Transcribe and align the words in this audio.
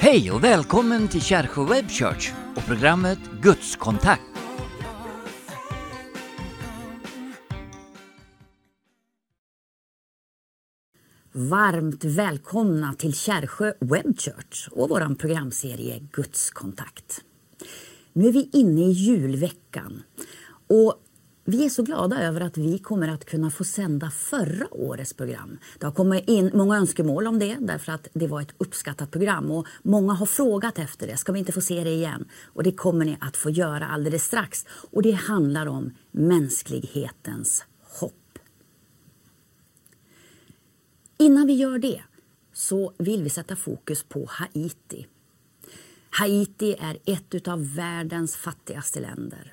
Hej 0.00 0.30
och 0.30 0.44
välkommen 0.44 1.08
till 1.08 1.22
Kärsjö 1.22 1.64
Web 1.64 1.90
Church 1.90 2.32
och 2.56 2.66
programmet 2.66 3.18
Gudskontakt. 3.42 4.22
Varmt 11.32 12.04
välkomna 12.04 12.94
till 12.94 13.14
Kärsjö 13.14 13.72
Web 13.80 14.18
Church 14.20 14.68
och 14.70 14.88
vår 14.88 15.14
programserie 15.14 15.98
Gudskontakt. 16.12 17.24
Nu 18.12 18.28
är 18.28 18.32
vi 18.32 18.50
inne 18.52 18.80
i 18.80 18.90
julveckan 18.90 20.02
och 20.68 21.02
vi 21.44 21.64
är 21.64 21.68
så 21.68 21.82
glada 21.82 22.22
över 22.22 22.40
att 22.40 22.58
vi 22.58 22.78
kommer 22.78 23.08
att 23.08 23.24
kunna 23.24 23.50
få 23.50 23.64
sända 23.64 24.10
förra 24.10 24.74
årets 24.74 25.12
program. 25.12 25.58
Det 25.78 25.86
har 25.86 25.92
kommit 25.92 26.28
in 26.28 26.50
många 26.54 26.76
önskemål 26.76 27.26
om 27.26 27.38
det 27.38 27.56
därför 27.60 27.92
att 27.92 28.08
det 28.12 28.26
var 28.26 28.40
ett 28.40 28.54
uppskattat 28.58 29.10
program 29.10 29.50
och 29.50 29.66
många 29.82 30.12
har 30.12 30.26
frågat 30.26 30.78
efter 30.78 31.06
det. 31.06 31.16
Ska 31.16 31.32
vi 31.32 31.38
inte 31.38 31.52
få 31.52 31.60
se 31.60 31.84
det 31.84 31.90
igen? 31.90 32.24
Och 32.44 32.62
det 32.62 32.72
kommer 32.72 33.04
ni 33.04 33.16
att 33.20 33.36
få 33.36 33.50
göra 33.50 33.86
alldeles 33.86 34.24
strax. 34.24 34.66
Och 34.90 35.02
det 35.02 35.12
handlar 35.12 35.66
om 35.66 35.90
mänsklighetens 36.10 37.64
hopp. 38.00 38.38
Innan 41.18 41.46
vi 41.46 41.52
gör 41.52 41.78
det 41.78 42.02
så 42.52 42.92
vill 42.98 43.22
vi 43.22 43.30
sätta 43.30 43.56
fokus 43.56 44.02
på 44.02 44.26
Haiti. 44.28 45.06
Haiti 46.10 46.76
är 46.80 46.98
ett 47.04 47.48
av 47.48 47.74
världens 47.74 48.36
fattigaste 48.36 49.00
länder. 49.00 49.51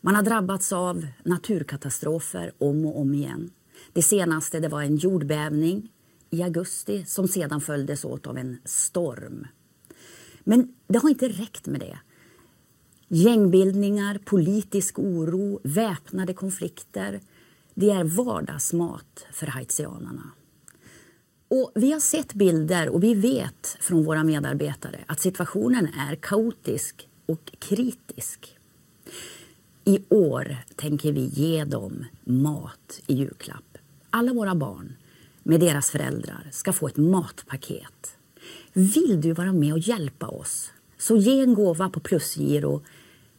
Man 0.00 0.14
har 0.14 0.22
drabbats 0.22 0.72
av 0.72 1.06
naturkatastrofer 1.24 2.52
om 2.58 2.86
och 2.86 3.00
om 3.00 3.14
igen. 3.14 3.50
Det 3.92 4.02
senaste 4.02 4.60
det 4.60 4.68
var 4.68 4.82
en 4.82 4.96
jordbävning 4.96 5.92
i 6.30 6.42
augusti 6.42 7.04
som 7.04 7.28
sedan 7.28 7.60
följdes 7.60 8.04
åt 8.04 8.26
av 8.26 8.38
en 8.38 8.58
storm. 8.64 9.46
Men 10.44 10.74
det 10.86 10.98
har 10.98 11.08
inte 11.08 11.28
räckt 11.28 11.66
med 11.66 11.80
det. 11.80 11.98
Gängbildningar, 13.08 14.18
politisk 14.24 14.98
oro, 14.98 15.60
väpnade 15.64 16.34
konflikter 16.34 17.20
det 17.74 17.90
är 17.90 18.04
vardagsmat 18.04 19.26
för 19.32 19.46
haitianerna. 19.46 20.30
Och 21.48 21.72
vi 21.74 21.92
har 21.92 22.00
sett 22.00 22.34
bilder 22.34 22.88
och 22.88 23.02
vi 23.02 23.14
vet 23.14 23.76
från 23.80 24.04
våra 24.04 24.24
medarbetare 24.24 25.04
att 25.06 25.20
situationen 25.20 25.86
är 25.86 26.14
kaotisk 26.14 27.08
och 27.26 27.52
kritisk. 27.58 28.56
I 29.84 29.98
år 30.08 30.56
tänker 30.76 31.12
vi 31.12 31.20
ge 31.20 31.64
dem 31.64 32.04
mat 32.24 33.00
i 33.06 33.14
julklapp. 33.14 33.78
Alla 34.10 34.32
våra 34.32 34.54
barn 34.54 34.96
med 35.42 35.60
deras 35.60 35.90
föräldrar 35.90 36.48
ska 36.52 36.72
få 36.72 36.88
ett 36.88 36.96
matpaket. 36.96 38.16
Vill 38.72 39.20
du 39.20 39.32
vara 39.32 39.52
med 39.52 39.72
och 39.72 39.78
hjälpa 39.78 40.26
oss? 40.26 40.72
Så 40.98 41.16
ge 41.16 41.40
en 41.40 41.54
gåva 41.54 41.90
på 41.90 42.00
plusgiro 42.00 42.82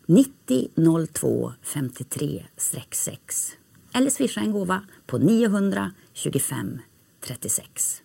90 0.05 1.07
02 1.13 1.53
53 1.61 2.45
6 2.57 3.51
eller 3.93 4.09
swisha 4.09 4.41
en 4.41 4.51
gåva 4.51 4.83
på 5.05 5.17
925 5.17 6.79
36. 7.21 8.01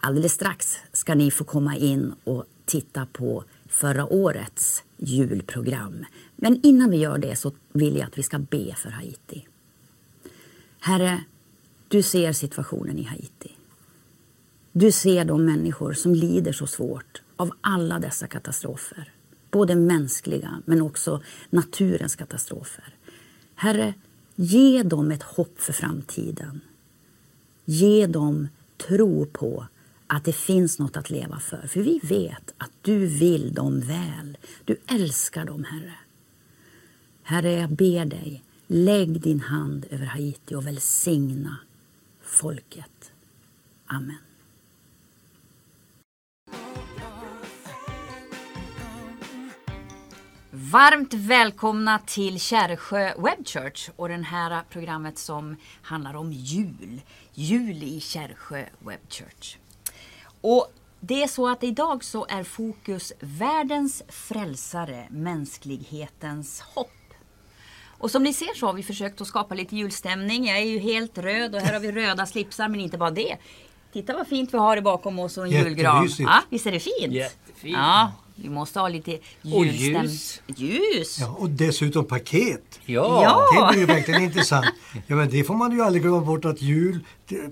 Alldeles 0.00 0.32
strax 0.32 0.76
ska 0.92 1.14
ni 1.14 1.30
få 1.30 1.44
komma 1.44 1.76
in 1.76 2.14
och 2.24 2.44
titta 2.64 3.06
på 3.06 3.44
förra 3.68 4.06
årets 4.06 4.82
julprogram. 4.96 6.04
Men 6.42 6.60
innan 6.62 6.90
vi 6.90 6.96
gör 6.96 7.18
det 7.18 7.36
så 7.36 7.52
vill 7.72 7.96
jag 7.96 8.06
att 8.06 8.18
vi 8.18 8.22
ska 8.22 8.38
be 8.38 8.74
för 8.74 8.90
Haiti. 8.90 9.46
Herre, 10.80 11.24
du 11.88 12.02
ser 12.02 12.32
situationen 12.32 12.98
i 12.98 13.02
Haiti. 13.02 13.52
Du 14.72 14.92
ser 14.92 15.24
de 15.24 15.44
människor 15.44 15.92
som 15.92 16.14
lider 16.14 16.52
så 16.52 16.66
svårt 16.66 17.22
av 17.36 17.50
alla 17.60 17.98
dessa 17.98 18.26
katastrofer. 18.26 19.12
Både 19.50 19.74
mänskliga 19.74 20.62
men 20.64 20.82
också 20.82 21.22
naturens 21.50 22.16
katastrofer. 22.16 22.94
Herre, 23.54 23.94
ge 24.36 24.82
dem 24.82 25.10
ett 25.10 25.22
hopp 25.22 25.60
för 25.60 25.72
framtiden. 25.72 26.60
Ge 27.64 28.06
dem 28.06 28.48
tro 28.88 29.26
på 29.26 29.66
att 30.06 30.24
det 30.24 30.32
finns 30.32 30.78
något 30.78 30.96
att 30.96 31.10
leva 31.10 31.40
för. 31.40 31.66
För 31.66 31.80
vi 31.80 32.00
vet 32.02 32.54
att 32.58 32.72
du 32.82 33.06
vill 33.06 33.54
dem 33.54 33.80
väl. 33.80 34.38
Du 34.64 34.76
älskar 34.86 35.44
dem, 35.44 35.64
Herre. 35.64 35.94
Herre, 37.32 37.52
jag 37.52 37.70
ber 37.70 38.04
dig, 38.04 38.42
lägg 38.66 39.20
din 39.20 39.40
hand 39.40 39.86
över 39.90 40.06
Haiti 40.06 40.54
och 40.54 40.66
välsigna 40.66 41.58
folket. 42.20 43.12
Amen. 43.86 44.18
Varmt 50.50 51.14
välkomna 51.14 51.98
till 51.98 52.40
Kärrsjö 52.40 53.14
Web 53.18 53.46
Church 53.46 53.90
och 53.96 54.08
det 54.08 54.14
här 54.14 54.62
programmet 54.70 55.18
som 55.18 55.56
handlar 55.82 56.14
om 56.14 56.32
jul. 56.32 57.00
Jul 57.34 57.82
i 57.82 58.00
Kärrsjö 58.00 58.64
Web 58.78 59.00
Church. 59.08 59.56
Och 60.40 60.72
det 61.00 61.22
är 61.22 61.28
så 61.28 61.48
att 61.48 61.64
idag 61.64 62.04
så 62.04 62.26
är 62.28 62.44
fokus 62.44 63.12
världens 63.20 64.02
frälsare, 64.08 65.06
mänsklighetens 65.10 66.60
hopp. 66.60 67.01
Och 68.02 68.10
som 68.10 68.22
ni 68.22 68.32
ser 68.32 68.54
så 68.54 68.66
har 68.66 68.72
vi 68.72 68.82
försökt 68.82 69.20
att 69.20 69.26
skapa 69.26 69.54
lite 69.54 69.76
julstämning. 69.76 70.46
Jag 70.46 70.58
är 70.58 70.64
ju 70.64 70.78
helt 70.78 71.18
röd 71.18 71.54
och 71.54 71.60
här 71.60 71.72
har 71.72 71.80
vi 71.80 71.92
röda 71.92 72.26
slipsar 72.26 72.68
men 72.68 72.80
inte 72.80 72.98
bara 72.98 73.10
det. 73.10 73.36
Titta 73.92 74.14
vad 74.14 74.26
fint 74.26 74.54
vi 74.54 74.58
har 74.58 74.76
det 74.76 74.82
bakom 74.82 75.18
oss 75.18 75.38
och 75.38 75.44
en 75.44 75.50
julgran. 75.50 76.08
Ja, 76.18 76.42
visst 76.50 76.66
är 76.66 76.72
det 76.72 76.80
fint? 76.80 77.12
Jättefint. 77.12 77.76
Ja, 77.76 78.12
vi 78.34 78.48
måste 78.48 78.80
ha 78.80 78.88
lite 78.88 79.18
julstämning. 79.42 79.96
Och 79.96 80.04
ljus. 80.04 80.42
Ljus! 80.46 81.18
Ja, 81.20 81.36
och 81.38 81.50
dessutom 81.50 82.04
paket. 82.04 82.80
Ja. 82.84 83.22
Ja. 83.54 83.66
Det 83.66 83.72
blir 83.72 83.80
ju 83.80 83.86
verkligen 83.86 84.22
intressant. 84.22 84.66
Ja, 85.06 85.16
men 85.16 85.30
det 85.30 85.44
får 85.44 85.54
man 85.54 85.72
ju 85.72 85.82
aldrig 85.82 86.02
glömma 86.02 86.20
bort 86.20 86.44
att 86.44 86.62
jul, 86.62 87.04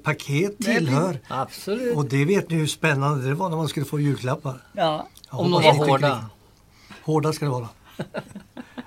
paket 0.02 0.58
tillhör. 0.58 1.18
Absolut. 1.28 1.96
Och 1.96 2.04
det 2.04 2.24
vet 2.24 2.50
ni 2.50 2.56
hur 2.56 2.66
spännande 2.66 3.28
det 3.28 3.34
var 3.34 3.48
när 3.48 3.56
man 3.56 3.68
skulle 3.68 3.86
få 3.86 4.00
julklappar. 4.00 4.62
Ja. 4.72 5.08
Om 5.28 5.50
de 5.50 5.62
var 5.62 5.72
hårda. 5.72 6.24
Hårda 7.02 7.32
ska 7.32 7.44
det 7.44 7.50
vara. 7.50 7.68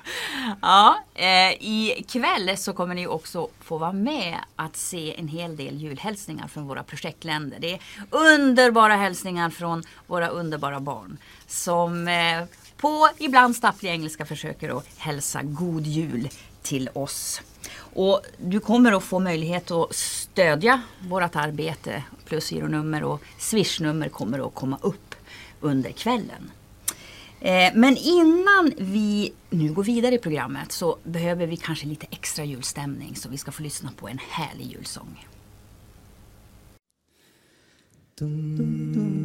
Ja, 0.62 1.04
eh, 1.16 1.52
ikväll 1.60 2.58
så 2.58 2.74
kommer 2.74 2.96
ni 2.96 3.08
också 3.08 3.48
få 3.60 3.78
vara 3.78 3.94
med 3.94 4.38
att 4.56 4.76
se 4.76 5.20
en 5.20 5.28
hel 5.28 5.56
del 5.56 5.82
julhälsningar 5.82 6.48
från 6.48 6.68
våra 6.68 6.84
projektländer. 6.84 7.58
Det 7.60 7.74
är 7.74 7.80
underbara 8.10 8.96
hälsningar 8.96 9.50
från 9.50 9.84
våra 10.08 10.28
underbara 10.28 10.80
barn 10.80 11.18
som 11.48 12.08
eh, 12.08 12.44
på 12.78 13.10
ibland 13.18 13.56
stapplig 13.56 13.90
engelska 13.90 14.26
försöker 14.26 14.78
att 14.78 14.88
hälsa 14.98 15.40
god 15.44 15.88
jul 15.88 16.30
till 16.62 16.90
oss. 16.94 17.42
Och 17.76 18.22
du 18.38 18.60
kommer 18.60 18.92
att 18.92 19.04
få 19.04 19.20
möjlighet 19.20 19.72
att 19.72 19.96
stödja 19.96 20.82
vårt 21.00 21.36
arbete. 21.36 22.04
Plusgironummer 22.26 23.04
och 23.04 23.22
swishnummer 23.40 24.10
kommer 24.10 24.48
att 24.48 24.56
komma 24.56 24.78
upp 24.82 25.16
under 25.62 25.92
kvällen. 25.92 26.52
Eh, 27.44 27.74
men 27.74 27.98
innan 27.98 28.74
vi 28.78 29.34
nu 29.50 29.74
går 29.74 29.84
vidare 29.84 30.16
i 30.16 30.20
programmet 30.20 30.72
så 30.72 30.98
behöver 31.04 31.48
vi 31.48 31.58
kanske 31.58 31.88
lite 31.88 32.08
extra 32.12 32.46
julstämning 32.46 33.16
så 33.16 33.30
vi 33.30 33.38
ska 33.38 33.52
få 33.52 33.64
lyssna 33.64 33.92
på 33.98 34.08
en 34.08 34.20
härlig 34.30 34.66
julsång. 34.66 35.28
O 38.22 39.23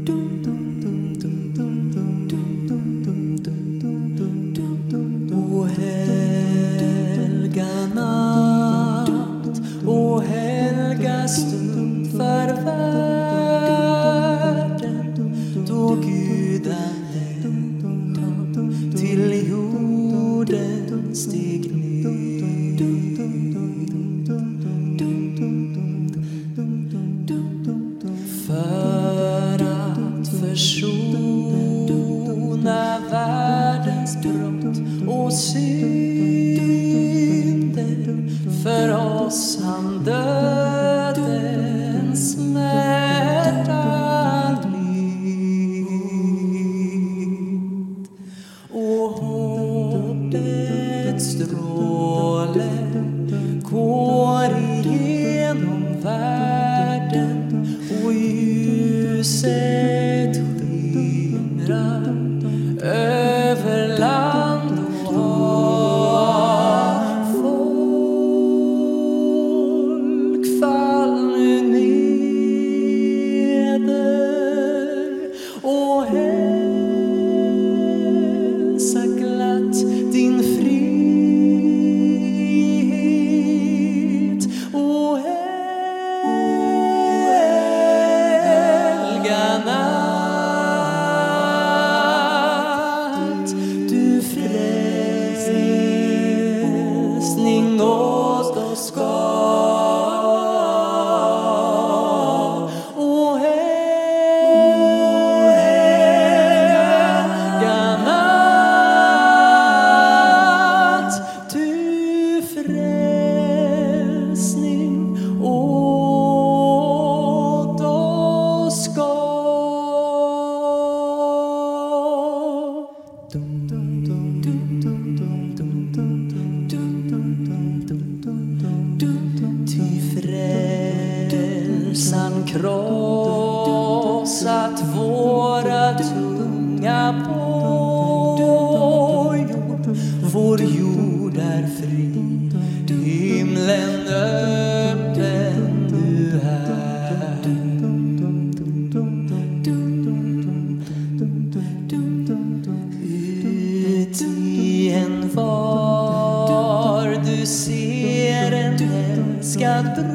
älskad 159.48 160.06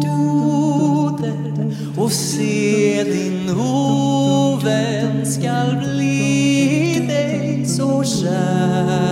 broder 0.00 1.30
och 1.96 2.12
se 2.12 3.04
din 3.04 3.50
ovän 3.50 5.26
skall 5.26 5.76
bli 5.76 7.04
dig 7.08 7.66
så 7.66 8.04
kär. 8.04 9.09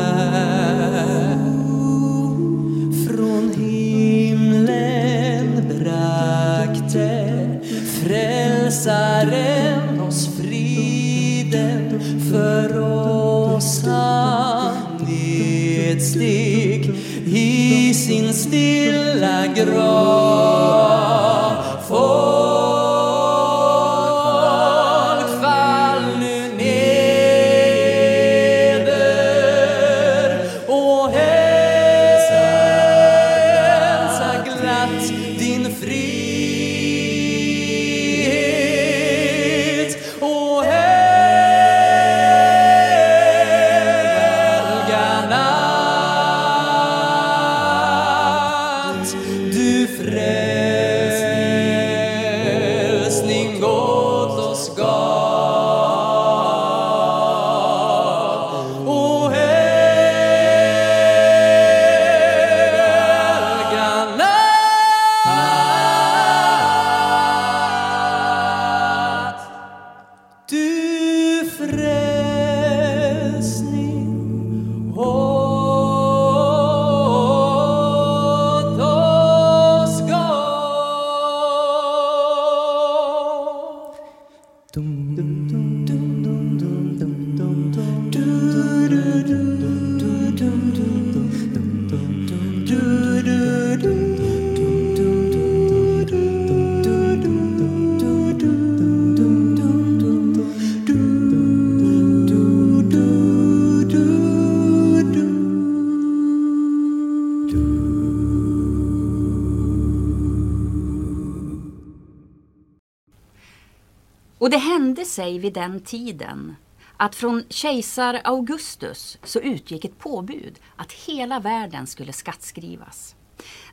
Sig 115.29 115.39
vid 115.39 115.53
den 115.53 115.81
tiden 115.81 116.57
att 116.97 117.15
från 117.15 117.45
kejsar 117.49 118.21
Augustus 118.25 119.19
så 119.23 119.41
utgick 119.41 119.85
ett 119.85 119.99
påbud 119.99 120.59
att 120.77 120.93
hela 120.93 121.41
världen 121.41 121.87
skulle 121.87 122.13
skattskrivas. 122.13 123.17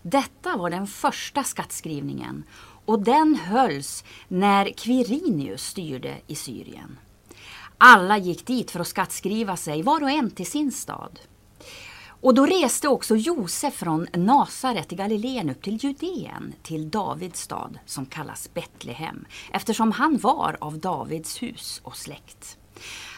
Detta 0.02 0.58
var 0.58 0.70
den 0.70 0.88
första 0.88 1.44
skattskrivningen 1.44 2.44
och 2.86 3.04
den 3.04 3.36
hölls 3.36 4.04
när 4.28 4.74
Quirinius 4.74 5.64
styrde 5.64 6.18
i 6.28 6.36
Syrien. 6.36 7.00
Alla 7.78 8.18
gick 8.18 8.48
dit 8.48 8.72
för 8.72 8.80
att 8.80 8.88
skattskriva 8.88 9.58
sig, 9.58 9.82
var 9.82 10.04
och 10.04 10.12
en 10.12 10.32
till 10.32 10.52
sin 10.52 10.72
stad. 10.72 11.20
Och 12.26 12.34
då 12.34 12.46
reste 12.46 12.88
också 12.88 13.16
Josef 13.16 13.74
från 13.74 14.08
Nasaret 14.14 14.94
i 14.94 14.96
Galileen 14.96 15.50
upp 15.50 15.62
till 15.62 15.84
Judeen, 15.84 16.54
till 16.64 16.90
Davids 16.90 17.42
stad 17.42 17.80
som 17.86 18.06
kallas 18.06 18.54
Betlehem, 18.54 19.26
eftersom 19.52 19.92
han 19.92 20.18
var 20.18 20.58
av 20.62 20.80
Davids 20.80 21.42
hus 21.44 21.82
och 21.84 21.98
släkt. 21.98 22.58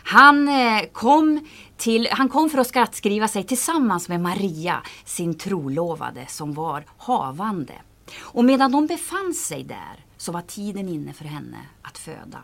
Han 0.04 0.48
eh, 0.50 0.82
kom, 0.94 1.48
till, 1.78 2.08
han 2.12 2.30
kom 2.30 2.50
för 2.50 2.58
att 2.58 2.68
skattskriva 2.68 3.28
sig 3.28 3.44
tillsammans 3.44 4.10
med 4.10 4.22
Maria, 4.22 4.82
sin 5.06 5.38
trolovade, 5.38 6.26
som 6.28 6.54
var 6.54 6.86
havande. 6.98 7.76
Och 8.20 8.46
medan 8.46 8.72
de 8.72 8.88
befann 8.88 9.34
sig 9.34 9.64
där 9.64 10.06
så 10.18 10.32
var 10.32 10.42
tiden 10.42 10.90
inne 10.90 11.14
för 11.14 11.26
henne 11.26 11.58
att 11.82 11.98
föda. 11.98 12.44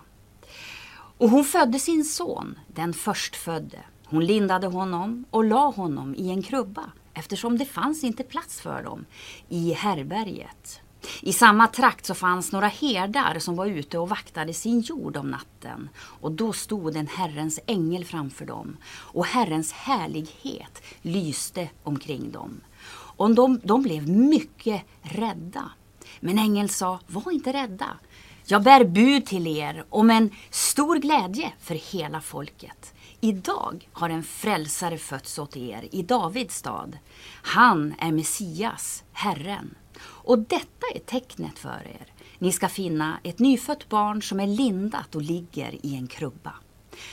Och 1.17 1.29
hon 1.29 1.45
födde 1.45 1.79
sin 1.79 2.05
son, 2.05 2.59
den 2.67 2.93
förstfödde. 2.93 3.79
Hon 4.13 4.25
lindade 4.25 4.67
honom 4.67 5.25
och 5.29 5.43
la 5.43 5.69
honom 5.69 6.15
i 6.15 6.29
en 6.29 6.43
krubba 6.43 6.91
eftersom 7.13 7.57
det 7.57 7.65
fanns 7.65 8.03
inte 8.03 8.23
plats 8.23 8.61
för 8.61 8.83
dem 8.83 9.05
i 9.49 9.73
herberget. 9.73 10.81
I 11.21 11.33
samma 11.33 11.67
trakt 11.67 12.05
så 12.05 12.13
fanns 12.13 12.51
några 12.51 12.67
herdar 12.67 13.39
som 13.39 13.55
var 13.55 13.65
ute 13.65 13.97
och 13.97 14.09
vaktade 14.09 14.53
sin 14.53 14.81
jord 14.81 15.17
om 15.17 15.31
natten. 15.31 15.89
Och 15.95 16.31
då 16.31 16.53
stod 16.53 16.95
en 16.95 17.07
Herrens 17.07 17.59
ängel 17.65 18.05
framför 18.05 18.45
dem 18.45 18.77
och 18.85 19.25
Herrens 19.25 19.71
härlighet 19.71 20.83
lyste 21.01 21.69
omkring 21.83 22.31
dem. 22.31 22.61
Och 22.91 23.35
de, 23.35 23.59
de 23.63 23.81
blev 23.81 24.09
mycket 24.09 24.81
rädda. 25.01 25.71
Men 26.19 26.39
ängeln 26.39 26.69
sa, 26.69 26.99
var 27.07 27.31
inte 27.31 27.53
rädda. 27.53 27.89
Jag 28.45 28.63
bär 28.63 28.83
bud 28.83 29.25
till 29.25 29.47
er 29.47 29.85
om 29.89 30.09
en 30.09 30.29
stor 30.49 30.95
glädje 30.95 31.51
för 31.59 31.75
hela 31.75 32.21
folket. 32.21 32.92
Idag 33.23 33.89
har 33.93 34.09
en 34.09 34.23
frälsare 34.23 34.97
fötts 34.97 35.39
åt 35.39 35.57
er 35.57 35.87
i 35.91 36.01
Davids 36.01 36.57
stad. 36.57 36.97
Han 37.43 37.93
är 37.99 38.11
Messias, 38.11 39.03
Herren. 39.11 39.75
Och 40.01 40.39
detta 40.39 40.85
är 40.95 40.99
tecknet 40.99 41.59
för 41.59 41.87
er. 41.87 42.13
Ni 42.39 42.51
ska 42.51 42.69
finna 42.69 43.19
ett 43.23 43.39
nyfött 43.39 43.89
barn 43.89 44.21
som 44.21 44.39
är 44.39 44.47
lindat 44.47 45.15
och 45.15 45.21
ligger 45.21 45.85
i 45.85 45.95
en 45.95 46.07
krubba. 46.07 46.53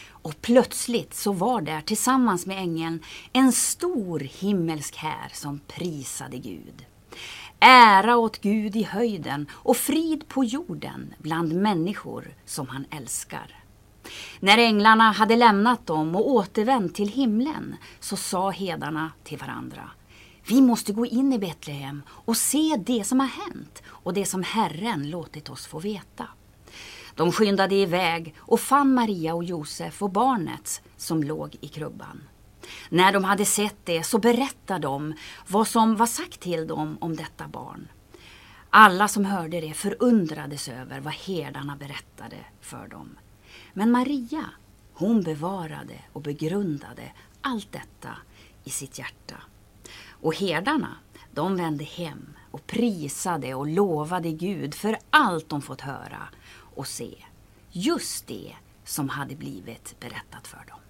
Och 0.09 0.40
plötsligt 0.40 1.14
så 1.14 1.33
var 1.33 1.61
där 1.61 1.81
tillsammans 1.81 2.47
med 2.47 2.59
ängeln 2.59 3.02
en 3.33 3.52
stor 3.52 4.21
himmelsk 4.21 4.97
här 4.97 5.29
som 5.33 5.61
prisade 5.67 6.38
Gud. 6.38 6.87
Ära 7.61 8.17
åt 8.17 8.40
Gud 8.40 8.76
i 8.76 8.83
höjden 8.83 9.47
och 9.52 9.76
frid 9.76 10.29
på 10.29 10.45
jorden 10.45 11.14
bland 11.19 11.52
människor 11.52 12.35
som 12.45 12.69
han 12.69 12.85
älskar. 12.90 13.60
När 14.40 14.59
änglarna 14.59 15.12
hade 15.12 15.37
lämnat 15.37 15.87
dem 15.87 16.17
och 16.17 16.31
återvänt 16.31 16.95
till 16.95 17.09
himlen 17.09 17.76
så 18.00 18.17
sa 18.17 18.50
hedarna 18.50 19.12
till 19.25 19.38
varandra 19.38 19.90
Vi 20.49 20.61
måste 20.61 20.93
gå 20.93 21.07
in 21.07 21.33
i 21.33 21.38
Betlehem 21.38 22.02
och 22.09 22.37
se 22.37 22.76
det 22.87 23.05
som 23.05 23.21
har 23.21 23.26
hänt 23.26 23.83
och 23.88 24.14
det 24.14 24.26
som 24.26 24.43
Herren 24.43 25.11
låtit 25.11 25.50
oss 25.50 25.67
få 25.67 25.79
veta. 25.79 26.26
De 27.14 27.33
skyndade 27.33 27.75
iväg 27.75 28.35
och 28.38 28.61
fann 28.61 28.95
Maria 28.95 29.35
och 29.35 29.45
Josef 29.45 30.02
och 30.02 30.11
barnet 30.11 30.83
som 30.97 31.23
låg 31.23 31.57
i 31.61 31.69
krubban. 31.69 32.23
När 32.88 33.12
de 33.12 33.25
hade 33.25 33.45
sett 33.45 33.76
det 33.85 34.02
så 34.02 34.19
berättade 34.19 34.81
de 34.81 35.14
vad 35.47 35.69
som 35.69 35.97
var 35.97 36.07
sagt 36.07 36.40
till 36.40 36.67
dem 36.67 36.99
om 37.00 37.17
detta 37.17 37.49
barn. 37.49 37.88
Alla 38.71 39.09
som 39.09 39.25
hörde 39.25 39.61
det 39.61 39.75
förundrades 39.75 40.69
över 40.69 41.00
vad 41.00 41.12
herdarna 41.12 41.76
berättade 41.76 42.37
för 42.61 42.88
dem. 42.88 43.17
Men 43.72 43.90
Maria, 43.90 44.44
hon 44.94 45.22
bevarade 45.22 45.94
och 46.12 46.22
begrundade 46.22 47.12
allt 47.40 47.72
detta 47.72 48.16
i 48.64 48.70
sitt 48.70 48.98
hjärta. 48.98 49.36
Och 50.08 50.34
herdarna, 50.34 50.96
de 51.32 51.56
vände 51.56 51.84
hem 51.84 52.36
och 52.50 52.66
prisade 52.66 53.54
och 53.54 53.66
lovade 53.66 54.32
Gud 54.32 54.74
för 54.74 54.98
allt 55.10 55.48
de 55.48 55.62
fått 55.62 55.80
höra 55.80 56.28
och 56.74 56.86
se. 56.86 57.14
Just 57.72 58.26
det 58.26 58.54
som 58.84 59.08
hade 59.08 59.36
blivit 59.36 60.00
berättat 60.00 60.46
för 60.46 60.64
dem. 60.68 60.80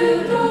to 0.00 0.24
the 0.28 0.49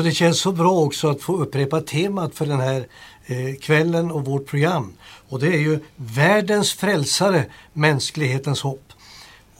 Så 0.00 0.04
det 0.04 0.12
känns 0.12 0.40
så 0.40 0.52
bra 0.52 0.72
också 0.72 1.08
att 1.08 1.22
få 1.22 1.36
upprepa 1.36 1.80
temat 1.80 2.34
för 2.34 2.46
den 2.46 2.60
här 2.60 2.86
eh, 3.26 3.54
kvällen 3.60 4.10
och 4.10 4.24
vårt 4.24 4.46
program. 4.46 4.92
Och 5.28 5.40
det 5.40 5.46
är 5.46 5.58
ju 5.58 5.78
världens 5.96 6.72
frälsare, 6.72 7.44
mänsklighetens 7.72 8.60
hopp. 8.60 8.89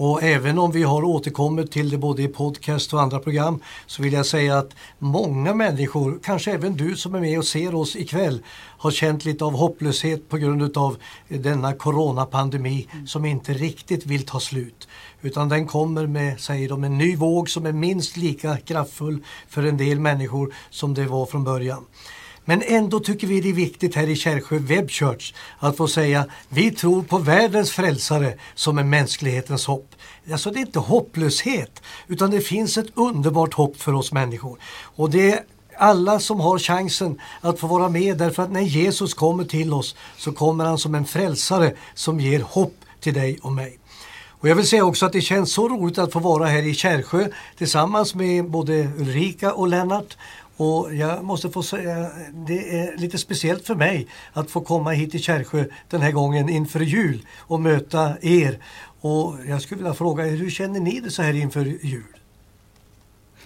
Och 0.02 0.22
även 0.22 0.58
om 0.58 0.72
vi 0.72 0.82
har 0.82 1.04
återkommit 1.04 1.72
till 1.72 1.90
det 1.90 1.98
både 1.98 2.22
i 2.22 2.28
podcast 2.28 2.94
och 2.94 3.00
andra 3.00 3.18
program 3.18 3.60
så 3.86 4.02
vill 4.02 4.12
jag 4.12 4.26
säga 4.26 4.58
att 4.58 4.74
många 4.98 5.54
människor, 5.54 6.18
kanske 6.22 6.52
även 6.52 6.76
du 6.76 6.96
som 6.96 7.14
är 7.14 7.20
med 7.20 7.38
och 7.38 7.44
ser 7.44 7.74
oss 7.74 7.96
ikväll, 7.96 8.42
har 8.78 8.90
känt 8.90 9.24
lite 9.24 9.44
av 9.44 9.52
hopplöshet 9.52 10.28
på 10.28 10.36
grund 10.36 10.76
av 10.76 10.96
denna 11.28 11.72
coronapandemi 11.72 12.88
som 13.06 13.24
inte 13.24 13.52
riktigt 13.52 14.06
vill 14.06 14.26
ta 14.26 14.40
slut. 14.40 14.88
Utan 15.22 15.48
den 15.48 15.66
kommer 15.66 16.06
med, 16.06 16.40
säger 16.40 16.68
de, 16.68 16.84
en 16.84 16.98
ny 16.98 17.16
våg 17.16 17.50
som 17.50 17.66
är 17.66 17.72
minst 17.72 18.16
lika 18.16 18.56
kraftfull 18.56 19.24
för 19.48 19.62
en 19.62 19.76
del 19.76 20.00
människor 20.00 20.54
som 20.70 20.94
det 20.94 21.06
var 21.06 21.26
från 21.26 21.44
början. 21.44 21.84
Men 22.44 22.62
ändå 22.66 23.00
tycker 23.00 23.26
vi 23.26 23.40
det 23.40 23.48
är 23.48 23.52
viktigt 23.52 23.94
här 23.94 24.08
i 24.08 24.16
Kärrsjö 24.16 24.58
Web 24.58 24.90
Church 24.90 25.34
att 25.58 25.76
få 25.76 25.88
säga 25.88 26.26
vi 26.48 26.70
tror 26.70 27.02
på 27.02 27.18
världens 27.18 27.70
frälsare 27.70 28.34
som 28.54 28.78
är 28.78 28.84
mänsklighetens 28.84 29.66
hopp. 29.66 29.94
Alltså 30.32 30.50
det 30.50 30.58
är 30.58 30.66
inte 30.66 30.78
hopplöshet 30.78 31.82
utan 32.06 32.30
det 32.30 32.40
finns 32.40 32.78
ett 32.78 32.90
underbart 32.94 33.54
hopp 33.54 33.76
för 33.76 33.94
oss 33.94 34.12
människor. 34.12 34.58
Och 34.96 35.10
det 35.10 35.32
är 35.32 35.40
alla 35.78 36.20
som 36.20 36.40
har 36.40 36.58
chansen 36.58 37.20
att 37.40 37.58
få 37.58 37.66
vara 37.66 37.88
med 37.88 38.18
därför 38.18 38.42
att 38.42 38.52
när 38.52 38.60
Jesus 38.60 39.14
kommer 39.14 39.44
till 39.44 39.72
oss 39.72 39.96
så 40.16 40.32
kommer 40.32 40.64
han 40.64 40.78
som 40.78 40.94
en 40.94 41.04
frälsare 41.04 41.74
som 41.94 42.20
ger 42.20 42.40
hopp 42.40 42.74
till 43.00 43.14
dig 43.14 43.38
och 43.42 43.52
mig. 43.52 43.78
Och 44.40 44.48
jag 44.48 44.56
vill 44.56 44.66
säga 44.66 44.84
också 44.84 45.06
att 45.06 45.12
det 45.12 45.20
känns 45.20 45.52
så 45.52 45.68
roligt 45.68 45.98
att 45.98 46.12
få 46.12 46.18
vara 46.18 46.46
här 46.46 46.62
i 46.62 46.74
Kärsjö 46.74 47.28
tillsammans 47.58 48.14
med 48.14 48.50
både 48.50 48.72
Ulrika 48.98 49.52
och 49.52 49.68
Lennart. 49.68 50.16
Och 50.60 50.94
jag 50.94 51.24
måste 51.24 51.50
få 51.50 51.62
säga, 51.62 52.10
det 52.32 52.78
är 52.78 52.96
lite 52.96 53.18
speciellt 53.18 53.66
för 53.66 53.74
mig 53.74 54.06
att 54.32 54.50
få 54.50 54.60
komma 54.60 54.90
hit 54.90 55.10
till 55.10 55.22
Kärsjö 55.22 55.64
den 55.88 56.00
här 56.00 56.12
gången 56.12 56.48
inför 56.48 56.80
jul 56.80 57.26
och 57.38 57.60
möta 57.60 58.14
er. 58.20 58.58
Och 59.00 59.36
jag 59.46 59.62
skulle 59.62 59.78
vilja 59.78 59.94
fråga 59.94 60.26
er, 60.26 60.36
hur 60.36 60.50
känner 60.50 60.80
ni 60.80 61.00
det 61.00 61.10
så 61.10 61.22
här 61.22 61.34
inför 61.34 61.64
jul? 61.64 62.16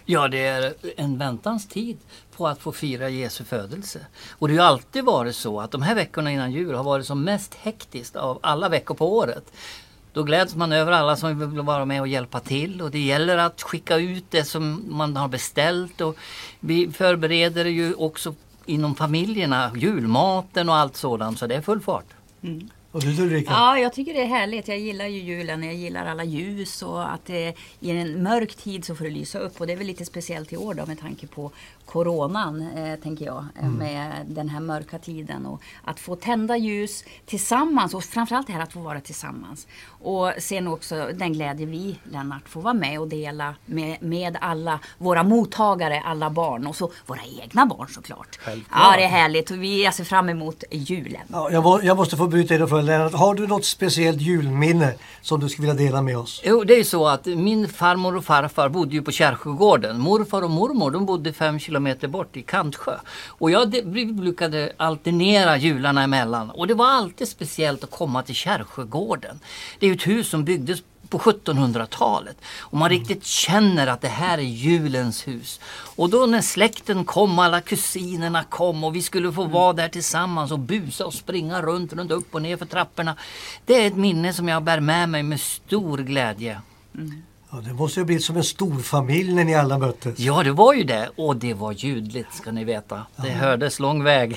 Ja, 0.05 0.29
det 0.29 0.47
är 0.47 0.75
en 0.97 1.19
väntans 1.19 1.69
tid 1.69 1.99
på 2.37 2.49
att 2.49 2.59
få 2.59 2.73
fira 2.73 3.09
Jesu 3.09 3.45
födelse. 3.45 4.07
Och 4.31 4.49
det 4.49 4.57
har 4.57 4.67
alltid 4.67 5.05
varit 5.05 5.37
så 5.37 5.61
att 5.61 5.71
de 5.71 5.83
här 5.83 5.95
veckorna 5.95 6.31
innan 6.33 6.53
jul 6.53 6.75
har 6.75 6.85
varit 6.85 7.07
som 7.07 7.25
mest 7.25 7.55
hektiskt 7.55 8.17
av 8.17 8.39
alla 8.43 8.69
veckor 8.69 8.95
på 8.95 9.17
året. 9.17 9.53
Då 10.15 10.23
gläds 10.23 10.55
man 10.55 10.73
över 10.73 10.93
alla 10.93 11.17
som 11.17 11.39
vill 11.39 11.61
vara 11.61 11.85
med 11.85 12.01
och 12.01 12.09
hjälpa 12.09 12.41
till 12.41 12.83
och 12.83 12.91
det 12.91 12.99
gäller 12.99 13.37
att 13.37 13.63
skicka 13.63 13.97
ut 13.97 14.25
det 14.31 14.45
som 14.45 14.85
man 14.89 15.17
har 15.17 15.29
beställt 15.29 16.01
och 16.01 16.17
vi 16.61 16.91
förbereder 16.91 17.65
ju 17.65 17.95
också 17.95 18.35
inom 18.67 18.95
familjerna 18.95 19.73
julmaten 19.77 20.69
och 20.69 20.77
allt 20.77 20.97
sådant 20.97 21.39
så 21.39 21.47
det 21.47 21.55
är 21.55 21.61
full 21.61 21.81
fart. 21.81 22.07
Och 22.95 23.01
du 23.01 23.23
Ulrika? 23.23 23.51
Ja, 23.51 23.79
jag 23.79 23.93
tycker 23.93 24.15
det 24.15 24.23
är 24.23 24.27
härligt. 24.27 24.69
Jag 24.69 24.79
gillar 24.79 25.07
ju 25.07 25.19
julen. 25.21 25.63
Jag 25.63 25.75
gillar 25.75 26.07
alla 26.07 26.25
ljus 26.25 26.83
och 26.83 27.13
att 27.13 27.27
det, 27.27 27.55
i 27.81 27.91
en 27.91 28.23
mörk 28.23 28.55
tid 28.55 28.85
så 28.85 28.95
får 28.95 29.05
det 29.05 29.11
lysa 29.11 29.39
upp. 29.39 29.61
Och 29.61 29.67
det 29.67 29.73
är 29.73 29.77
väl 29.77 29.87
lite 29.87 30.05
speciellt 30.05 30.53
i 30.53 30.57
år 30.57 30.75
då 30.75 30.87
med 30.87 31.01
tanke 31.01 31.27
på 31.27 31.51
coronan, 31.87 32.69
eh, 32.77 32.97
tänker 33.01 33.25
jag. 33.27 33.45
eh, 33.63 33.69
Med 33.69 34.11
den 34.27 34.49
här 34.49 34.61
mörka 34.61 34.99
tiden. 34.99 35.47
Och 35.47 35.63
att 35.85 36.01
få 36.01 36.17
tända 36.17 36.57
ljus 36.57 37.05
tillsammans 37.27 37.95
och 37.95 38.05
framförallt 38.05 38.47
det 38.47 38.53
här 38.53 38.61
att 38.63 38.73
få 38.73 38.81
vara 38.81 39.01
tillsammans. 39.01 39.67
Och 39.87 40.33
sen 40.39 40.69
också 40.69 41.09
den 41.15 41.33
glädje 41.33 41.67
vi, 41.67 41.99
Lennart, 42.13 42.49
får 42.49 42.61
vara 42.61 42.75
med 42.75 43.01
och 43.01 43.09
dela 43.09 43.55
med, 43.67 44.03
med 44.03 44.37
alla 44.41 44.79
våra 44.99 45.23
mottagare, 45.23 46.03
alla 46.07 46.31
barn. 46.31 46.67
Och 46.67 46.77
så 46.77 46.91
våra 47.07 47.21
egna 47.43 47.67
barn 47.67 47.89
såklart. 47.89 48.39
Självklart. 48.41 48.81
Ja, 48.83 48.97
det 48.97 49.05
är 49.05 49.09
härligt. 49.09 49.51
Och 49.51 49.63
vi 49.63 49.91
ser 49.93 50.05
fram 50.05 50.29
emot 50.29 50.65
julen. 50.71 51.23
Ja, 51.29 51.51
jag, 51.51 51.63
må, 51.63 51.81
jag 51.83 51.97
måste 51.97 52.17
få 52.17 52.27
bryta 52.27 52.55
in 52.55 52.63
och 52.63 52.69
fråga 52.69 52.83
Lennart, 52.83 53.13
har 53.15 53.35
du 53.35 53.47
något 53.47 53.65
speciellt 53.65 54.21
julminne 54.21 54.95
som 55.23 55.41
du 55.41 55.49
skulle 55.49 55.69
vilja 55.73 55.85
dela 55.87 56.03
med 56.03 56.19
oss? 56.19 56.43
Jo, 56.45 56.65
det 56.65 56.75
är 56.75 56.79
ju 56.79 56.85
så 56.85 57.07
att 57.07 57.27
min 57.27 57.69
farmor 57.69 58.17
och 58.17 58.25
farfar 58.25 58.69
bodde 58.69 58.95
ju 58.95 59.03
på 59.03 59.11
Kärsjögården. 59.13 60.01
Morfar 60.01 60.43
och 60.43 60.51
mormor 60.51 60.91
de 60.91 61.07
bodde 61.07 61.33
fem 61.33 61.59
kilometer 61.59 61.74
bort 62.09 62.37
i 62.37 62.43
Kantsjö. 62.43 62.99
Och 63.27 63.51
jag 63.51 63.71
brukade 64.15 64.73
alternera 64.77 65.57
jularna 65.57 66.03
emellan. 66.03 66.51
Och 66.51 66.67
det 66.67 66.75
var 66.75 66.87
alltid 66.87 67.29
speciellt 67.29 67.85
att 67.85 67.91
komma 67.91 68.23
till 68.23 68.35
Kärsjögården. 68.35 69.41
Det 69.79 69.87
är 69.87 69.91
ju 69.91 69.97
ett 69.97 70.07
hus 70.07 70.29
som 70.29 70.45
byggdes 70.45 70.83
på 71.09 71.19
1700-talet. 71.19 72.37
Och 72.61 72.79
man 72.79 72.91
riktigt 72.91 73.25
känner 73.25 73.87
att 73.87 74.01
det 74.01 74.09
här 74.09 74.39
är 74.39 74.43
julens 74.43 75.29
hus. 75.29 75.61
Och 75.97 76.11
då 76.11 76.27
när 76.27 76.41
släkten 76.41 77.05
kom, 77.05 77.39
alla 77.39 77.61
kusinerna 77.61 78.45
kom 78.45 78.85
och 78.85 78.97
vi 78.97 79.03
skulle 79.03 79.33
få 79.33 79.45
vara 79.45 79.73
där 79.73 79.89
tillsammans 79.89 80.53
och 80.53 80.59
busa 80.59 81.07
och 81.07 81.15
springa 81.15 81.63
runt, 81.63 81.93
runt 81.93 82.11
upp 82.11 82.35
och 82.35 82.43
ner 82.43 82.57
för 82.57 82.67
trapporna. 82.67 83.17
Det 83.65 83.83
är 83.83 83.87
ett 83.87 83.97
minne 83.97 84.33
som 84.33 84.49
jag 84.49 84.63
bär 84.63 84.81
med 84.81 85.09
mig 85.09 85.23
med 85.23 85.41
stor 85.41 85.99
glädje. 85.99 86.61
Ja, 87.55 87.61
det 87.61 87.73
måste 87.73 88.01
ju 88.01 88.07
blivit 88.07 88.25
som 88.25 88.37
en 88.37 88.45
stor 88.45 88.79
familj 88.79 89.35
när 89.35 89.45
ni 89.45 89.55
alla 89.55 89.79
möttes. 89.79 90.19
Ja, 90.19 90.43
det 90.43 90.53
var 90.53 90.75
ju 90.75 90.85
det. 90.85 91.11
Och 91.17 91.37
det 91.37 91.55
var 91.55 91.73
ljudligt 91.73 92.35
ska 92.35 92.53
ni 92.53 92.65
veta. 92.65 93.07
Det 93.17 93.31
hördes 93.31 93.81
lång 93.81 94.05
väg. 94.05 94.37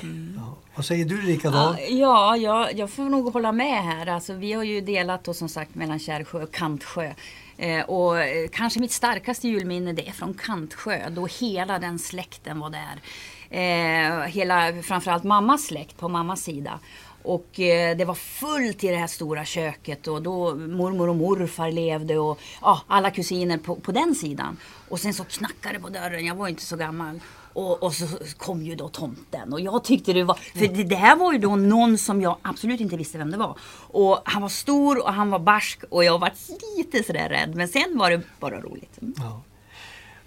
Vad 0.76 0.86
säger 0.86 1.06
du 1.06 1.16
Ulrika 1.16 1.50
då? 1.50 1.76
Ja, 1.90 2.38
ja 2.38 2.72
jag, 2.72 2.90
får 2.90 3.04
nog 3.04 3.34
hålla 3.34 3.52
med 3.52 3.84
här. 3.84 4.08
Alltså, 4.08 4.34
vi 4.34 4.54
har 4.54 4.64
ju 4.64 4.82
delat 4.82 5.28
oss 5.28 5.38
som 5.38 5.50
sagt 5.50 5.76
mellan 5.76 6.00
Kärrsjö 6.00 6.44
och 6.44 6.52
Kantsjö. 6.52 7.14
Eh, 7.58 7.86
och 7.86 8.20
eh, 8.20 8.48
kanske 8.52 8.80
mitt 8.80 8.92
starkaste 8.92 9.48
julminne 9.48 9.94
det 9.94 10.08
är 10.08 10.12
från 10.12 10.34
Kantsjö 10.34 11.10
då 11.10 11.26
hela 11.26 11.80
den 11.80 12.00
släkten 12.00 12.60
var 12.60 12.70
där. 12.70 13.02
Eh, 13.50 14.22
hela, 14.22 14.82
framförallt 14.84 15.24
mammas 15.24 15.64
släkt 15.64 15.98
på 15.98 16.10
mammas 16.10 16.42
sida. 16.42 16.80
Och 17.28 17.60
eh, 17.60 17.98
det 17.98 18.06
var 18.06 18.14
fullt 18.16 18.84
i 18.84 18.88
det 18.88 18.96
här 18.96 19.08
stora 19.08 19.46
köket 19.46 20.08
och 20.08 20.22
då 20.22 20.56
mormor 20.56 21.10
och 21.10 21.16
morfar 21.16 21.72
levde 21.72 22.18
och 22.18 22.40
ja, 22.62 22.82
alla 22.88 23.12
kusiner 23.12 23.58
på, 23.58 23.76
på 23.76 23.92
den 23.92 24.16
sidan. 24.16 24.58
Och 24.90 25.00
sen 25.00 25.14
så 25.14 25.24
knackade 25.24 25.78
det 25.78 25.80
på 25.80 25.90
dörren, 25.90 26.26
jag 26.26 26.36
var 26.36 26.48
inte 26.48 26.62
så 26.64 26.76
gammal. 26.76 27.20
Och, 27.54 27.84
och 27.84 27.94
så 27.94 28.06
kom 28.38 28.62
ju 28.62 28.76
då 28.76 28.88
tomten 28.88 29.54
och 29.54 29.62
jag 29.62 29.84
tyckte 29.84 30.14
det 30.14 30.24
var, 30.24 30.34
för 30.34 30.68
det, 30.68 30.84
det 30.84 30.96
här 30.96 31.16
var 31.16 31.34
ju 31.34 31.40
då 31.40 31.56
någon 31.56 31.98
som 31.98 32.22
jag 32.22 32.38
absolut 32.42 32.80
inte 32.80 32.98
visste 32.98 33.18
vem 33.18 33.32
det 33.32 33.38
var. 33.38 33.58
Och 33.92 34.20
han 34.26 34.42
var 34.42 34.50
stor 34.50 35.04
och 35.04 35.14
han 35.14 35.30
var 35.30 35.40
barsk 35.40 35.84
och 35.90 36.04
jag 36.04 36.20
var 36.20 36.32
lite 36.78 37.04
sådär 37.04 37.30
rädd 37.30 37.56
men 37.56 37.68
sen 37.68 37.98
var 37.98 38.12
det 38.12 38.22
bara 38.40 38.62
roligt. 38.62 39.02
Mm. 39.02 39.14
Ja. 39.18 39.42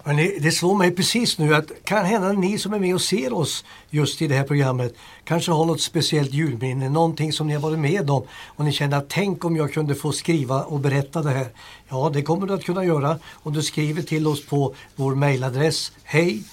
Hörrni, 0.03 0.39
det 0.39 0.51
slår 0.51 0.75
mig 0.75 0.91
precis 0.91 1.37
nu 1.37 1.55
att 1.55 1.71
kan 1.83 2.05
hända 2.05 2.31
ni 2.31 2.57
som 2.57 2.73
är 2.73 2.79
med 2.79 2.95
och 2.95 3.01
ser 3.01 3.33
oss 3.33 3.65
just 3.89 4.21
i 4.21 4.27
det 4.27 4.35
här 4.35 4.43
programmet 4.43 4.95
kanske 5.23 5.51
har 5.51 5.65
något 5.65 5.81
speciellt 5.81 6.33
julminne, 6.33 6.89
någonting 6.89 7.33
som 7.33 7.47
ni 7.47 7.53
har 7.53 7.61
varit 7.61 7.79
med 7.79 8.09
om 8.09 8.23
och 8.45 8.65
ni 8.65 8.71
känner 8.71 8.97
att 8.97 9.09
tänk 9.09 9.45
om 9.45 9.55
jag 9.55 9.73
kunde 9.73 9.95
få 9.95 10.11
skriva 10.11 10.63
och 10.63 10.79
berätta 10.79 11.21
det 11.21 11.29
här. 11.29 11.47
Ja, 11.89 12.11
det 12.13 12.21
kommer 12.21 12.47
du 12.47 12.53
att 12.53 12.63
kunna 12.63 12.85
göra 12.85 13.19
om 13.33 13.53
du 13.53 13.61
skriver 13.61 14.01
till 14.01 14.27
oss 14.27 14.45
på 14.45 14.75
vår 14.95 15.15
mejladress 15.15 15.91
hej 16.03 16.43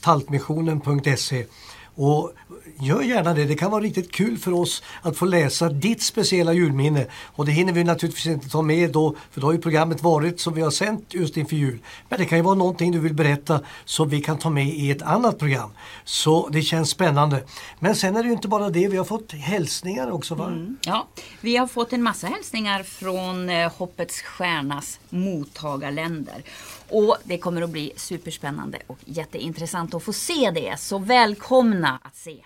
taltmissionen.se 0.00 1.46
och 1.94 2.32
gör 2.80 3.02
gärna 3.02 3.34
det. 3.34 3.44
Det 3.44 3.54
kan 3.54 3.70
vara 3.70 3.82
riktigt 3.82 4.12
kul 4.12 4.38
för 4.38 4.52
oss 4.52 4.82
att 5.02 5.16
få 5.16 5.24
läsa 5.24 5.68
ditt 5.68 6.02
speciella 6.02 6.52
julminne. 6.52 7.06
Och 7.26 7.46
det 7.46 7.52
hinner 7.52 7.72
vi 7.72 7.84
naturligtvis 7.84 8.26
inte 8.26 8.48
ta 8.48 8.62
med 8.62 8.92
då, 8.92 9.16
för 9.30 9.40
då 9.40 9.46
har 9.46 9.52
ju 9.52 9.60
programmet 9.60 10.02
varit 10.02 10.40
som 10.40 10.54
vi 10.54 10.62
har 10.62 10.70
sänt 10.70 11.14
just 11.14 11.36
inför 11.36 11.56
jul. 11.56 11.78
Men 12.08 12.18
det 12.18 12.24
kan 12.24 12.38
ju 12.38 12.44
vara 12.44 12.54
någonting 12.54 12.92
du 12.92 12.98
vill 12.98 13.14
berätta 13.14 13.60
som 13.84 14.08
vi 14.08 14.20
kan 14.20 14.38
ta 14.38 14.50
med 14.50 14.68
i 14.68 14.90
ett 14.90 15.02
annat 15.02 15.38
program. 15.38 15.70
Så 16.04 16.48
det 16.48 16.62
känns 16.62 16.90
spännande. 16.90 17.44
Men 17.78 17.96
sen 17.96 18.16
är 18.16 18.22
det 18.22 18.26
ju 18.26 18.34
inte 18.34 18.48
bara 18.48 18.70
det, 18.70 18.88
vi 18.88 18.96
har 18.96 19.04
fått 19.04 19.32
hälsningar 19.32 20.10
också 20.10 20.34
va? 20.34 20.46
Mm. 20.46 20.76
Ja, 20.82 21.06
vi 21.40 21.56
har 21.56 21.66
fått 21.66 21.92
en 21.92 22.02
massa 22.02 22.26
hälsningar 22.26 22.82
från 22.82 23.50
eh, 23.50 23.72
Hoppets 23.72 24.22
Stjärnas 24.22 25.00
mottagarländer. 25.08 26.42
Och 26.88 27.16
det 27.24 27.38
kommer 27.38 27.62
att 27.62 27.70
bli 27.70 27.92
superspännande 27.96 28.78
och 28.86 28.98
jätteintressant 29.04 29.94
att 29.94 30.02
få 30.02 30.12
se 30.12 30.50
det. 30.54 30.80
Så 30.80 30.98
välkomna 30.98 32.00
att 32.02 32.16
se! 32.16 32.36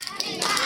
Thank 0.00 0.58
you. 0.58 0.59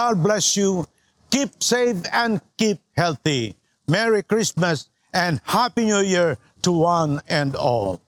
God 0.00 0.22
bless 0.22 0.56
you. 0.56 0.88
Keep 1.28 1.62
safe 1.62 2.00
and 2.10 2.40
keep 2.56 2.80
healthy. 2.96 3.54
Merry 3.86 4.22
Christmas 4.22 4.88
and 5.12 5.42
Happy 5.44 5.84
New 5.84 6.00
Year 6.00 6.38
to 6.62 6.72
one 6.72 7.20
and 7.28 7.54
all. 7.54 8.00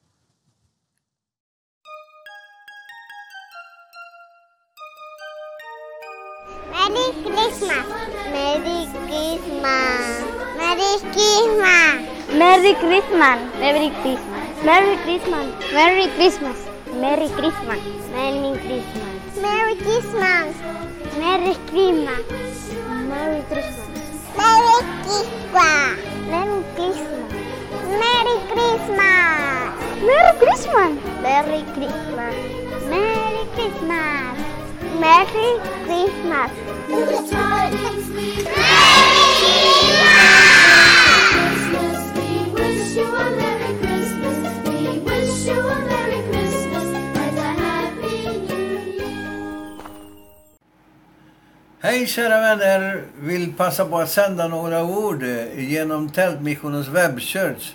Merry 6.72 7.12
Christmas. 7.28 7.84
Merry 8.32 8.88
Christmas. 9.04 10.24
Merry 10.56 10.96
Christmas. 11.12 12.00
Merry 12.40 12.72
Christmas. 12.80 13.36
Merry 13.60 13.90
Christmas. 14.00 14.56
Merry 14.64 14.96
Christmas. 15.04 15.52
Merry 15.76 16.08
Christmas. 16.16 16.56
Merry 16.96 17.28
Christmas. 17.36 17.80
Merry 18.16 18.56
Christmas. 18.64 19.36
Merry 19.44 19.74
Christmas. 19.76 20.81
Merry 21.18 21.54
Christmas. 21.68 22.72
Merry 23.08 23.42
Christmas. 23.48 24.00
Merry 24.36 24.78
Christmas. 25.04 25.98
Merry 26.30 26.62
Christmas. 26.74 27.32
Merry 28.00 28.36
Christmas. 28.48 29.02
Merry 30.00 30.32
Christmas. 30.38 30.96
Merry 31.22 31.62
Christmas. 31.74 32.34
Merry 32.88 33.44
Christmas. 33.54 34.38
Merry 34.98 35.52
Christmas. 35.84 36.50
Merry 36.88 37.18
Christmas, 37.28 38.32
Hej 51.92 52.06
kära 52.06 52.40
vänner! 52.40 53.02
Vill 53.20 53.52
passa 53.52 53.84
på 53.84 53.98
att 53.98 54.10
sända 54.10 54.48
några 54.48 54.84
ord 54.84 55.22
eh, 55.22 55.70
genom 55.70 56.08
Tältmissionens 56.08 56.88
webbchurch. 56.88 57.74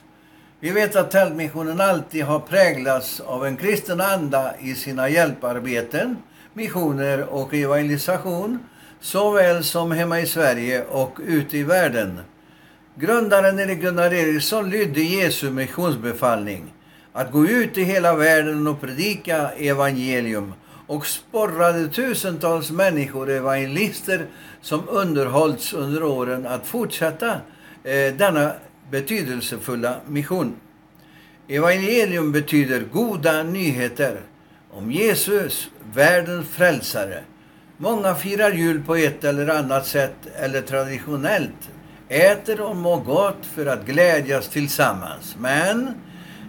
Vi 0.60 0.71
vet 0.71 0.95
att 0.95 1.12
Tältmissionen 1.12 1.82
alltid 1.82 2.23
har 2.23 2.39
präglats 2.39 3.19
av 3.19 3.45
en 3.45 3.58
kristen 3.58 4.01
anda 4.01 4.53
i 4.60 4.75
sina 4.75 5.10
hjälparbeten, 5.10 6.17
missioner 6.53 7.23
och 7.23 7.53
evangelisation, 7.53 8.60
såväl 9.01 9.63
som 9.63 9.91
hemma 9.91 10.19
i 10.19 10.25
Sverige 10.25 10.84
och 10.84 11.19
ute 11.25 11.58
i 11.58 11.63
världen. 11.63 12.19
Grundaren 12.95 13.60
Erik 13.60 13.82
Gunnar 13.82 14.13
Eriksson 14.13 14.69
lydde 14.69 15.01
Jesu 15.01 15.49
missionsbefallning 15.49 16.73
att 17.13 17.32
gå 17.32 17.45
ut 17.45 17.77
i 17.77 17.84
hela 17.84 18.15
världen 18.15 18.67
och 18.67 18.82
predika 18.82 19.49
evangelium 19.49 20.53
och 20.88 21.08
sporrade 21.08 21.88
tusentals 21.88 22.71
människor, 22.71 23.30
evangelister, 23.30 24.26
som 24.62 24.89
underhållits 24.89 25.73
under 25.73 26.04
åren 26.04 26.47
att 26.47 26.67
fortsätta 26.67 27.32
eh, 27.84 28.13
denna 28.17 28.52
betydelsefulla 28.91 29.95
mission. 30.08 30.56
Evangelium 31.47 32.32
betyder 32.32 32.80
goda 32.93 33.43
nyheter 33.43 34.21
om 34.71 34.91
Jesus, 34.91 35.67
världens 35.93 36.47
frälsare. 36.47 37.23
Många 37.78 38.15
firar 38.15 38.52
jul 38.52 38.84
på 38.84 38.95
ett 38.95 39.23
eller 39.23 39.47
annat 39.47 39.88
sätt 39.88 40.15
eller 40.36 40.62
traditionellt, 40.62 41.69
äter 42.10 42.62
och 42.62 42.76
mår 42.76 42.97
gott 42.97 43.45
för 43.54 43.65
att 43.65 43.86
glädjas 43.86 44.50
tillsammans. 44.50 45.36
Men 45.39 45.93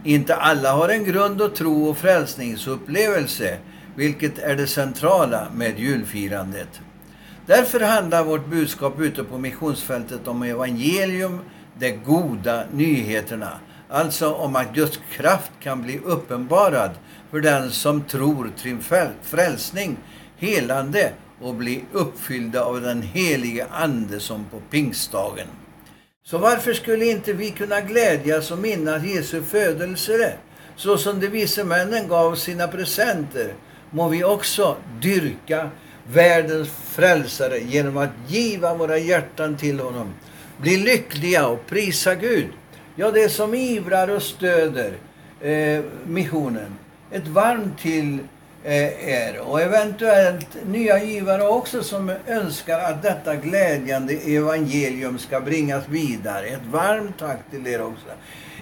inte 0.05 0.35
alla 0.35 0.73
har 0.73 0.89
en 0.89 1.05
grund 1.05 1.43
och 1.43 1.55
tro 1.55 1.89
och 1.89 1.99
frälsningsupplevelse, 1.99 3.59
vilket 3.99 4.39
är 4.39 4.57
det 4.57 4.67
centrala 4.67 5.49
med 5.55 5.79
julfirandet. 5.79 6.81
Därför 7.47 7.81
handlar 7.81 8.25
vårt 8.25 8.47
budskap 8.47 9.01
ute 9.01 9.25
på 9.25 9.39
missionsfältet 9.39 10.29
om 10.29 10.43
evangelium, 10.43 11.41
de 11.79 11.93
goda 11.93 12.65
nyheterna. 12.73 13.59
Alltså 13.89 14.33
om 14.33 14.57
att 14.57 14.75
Guds 14.75 15.01
kraft 15.13 15.51
kan 15.61 15.83
bli 15.83 15.99
uppenbarad 16.05 16.91
för 17.31 17.41
den 17.41 17.71
som 17.71 18.03
tror 18.03 18.51
till 18.63 18.77
frälsning, 19.23 19.97
helande 20.37 21.13
och 21.41 21.55
bli 21.55 21.85
uppfyllda 21.93 22.65
av 22.65 22.81
den 22.81 23.03
helige 23.03 23.67
Ande 23.71 24.21
som 24.21 24.45
på 24.45 24.61
pingstdagen. 24.71 25.47
Så 26.25 26.39
varför 26.39 26.73
skulle 26.73 27.05
inte 27.05 27.33
vi 27.33 27.51
kunna 27.51 27.81
glädjas 27.81 28.51
och 28.51 28.59
minnas 28.59 29.05
Jesu 29.05 29.43
födelse? 29.43 30.33
Så 30.77 30.99
som 30.99 31.21
de 31.21 31.29
vise 31.29 31.65
männen 31.65 32.09
gav 32.09 32.35
sina 32.35 32.69
presenter, 32.69 33.55
må 33.91 34.09
vi 34.09 34.25
också 34.25 34.77
dyrka 35.01 35.71
världens 36.13 36.69
frälsare 36.69 37.59
genom 37.59 37.97
att 37.97 38.11
giva 38.27 38.75
våra 38.75 38.99
hjärtan 38.99 39.57
till 39.57 39.81
honom. 39.81 40.15
Bli 40.57 40.77
lyckliga 40.77 41.47
och 41.47 41.67
prisa 41.67 42.15
Gud. 42.15 42.49
Ja, 42.97 43.11
det 43.11 43.29
som 43.29 43.55
ivrar 43.55 44.09
och 44.09 44.23
stöder 44.23 44.93
eh, 45.41 45.85
missionen. 46.07 46.79
Ett 47.11 47.29
varmt 47.29 47.79
till 47.79 48.19
eh, 48.65 49.09
er 49.09 49.41
och 49.41 49.61
eventuellt 49.61 50.49
nya 50.67 51.05
givare 51.05 51.47
också 51.47 51.83
som 51.83 52.13
önskar 52.27 52.81
att 52.81 53.03
detta 53.03 53.37
glädjande 53.37 54.15
evangelium 54.15 55.19
ska 55.19 55.41
bringas 55.41 55.89
vidare. 55.89 56.47
Ett 56.47 56.67
varmt 56.71 57.19
tack 57.19 57.39
till 57.51 57.67
er 57.67 57.83
också. 57.83 58.07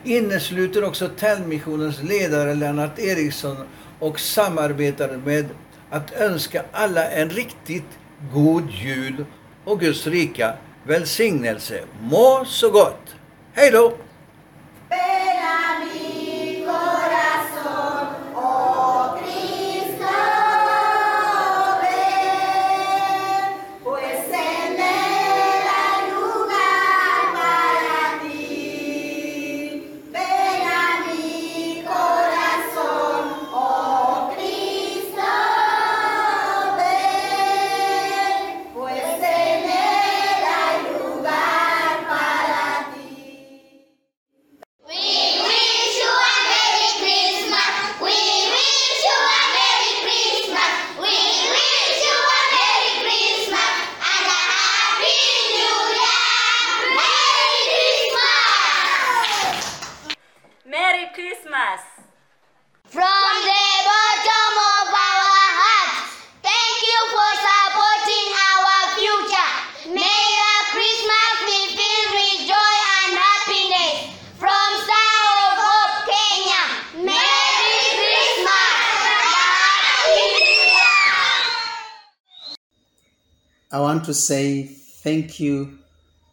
Innesluter 0.05 0.85
också 0.85 1.09
Täljmissionens 1.09 2.03
ledare 2.03 2.55
Lennart 2.55 2.99
Eriksson 2.99 3.57
och 3.98 4.20
samarbetar 4.20 5.20
med 5.24 5.46
att 5.90 6.12
önska 6.12 6.64
alla 6.72 7.11
en 7.11 7.30
riktigt 7.30 7.98
god 8.35 8.70
jul 8.70 9.24
och 9.64 9.80
Guds 9.80 10.06
rika 10.06 10.52
välsignelse. 10.85 11.80
Må 12.00 12.44
så 12.44 12.70
gott! 12.70 13.14
Hej 13.52 13.70
då! 13.70 13.92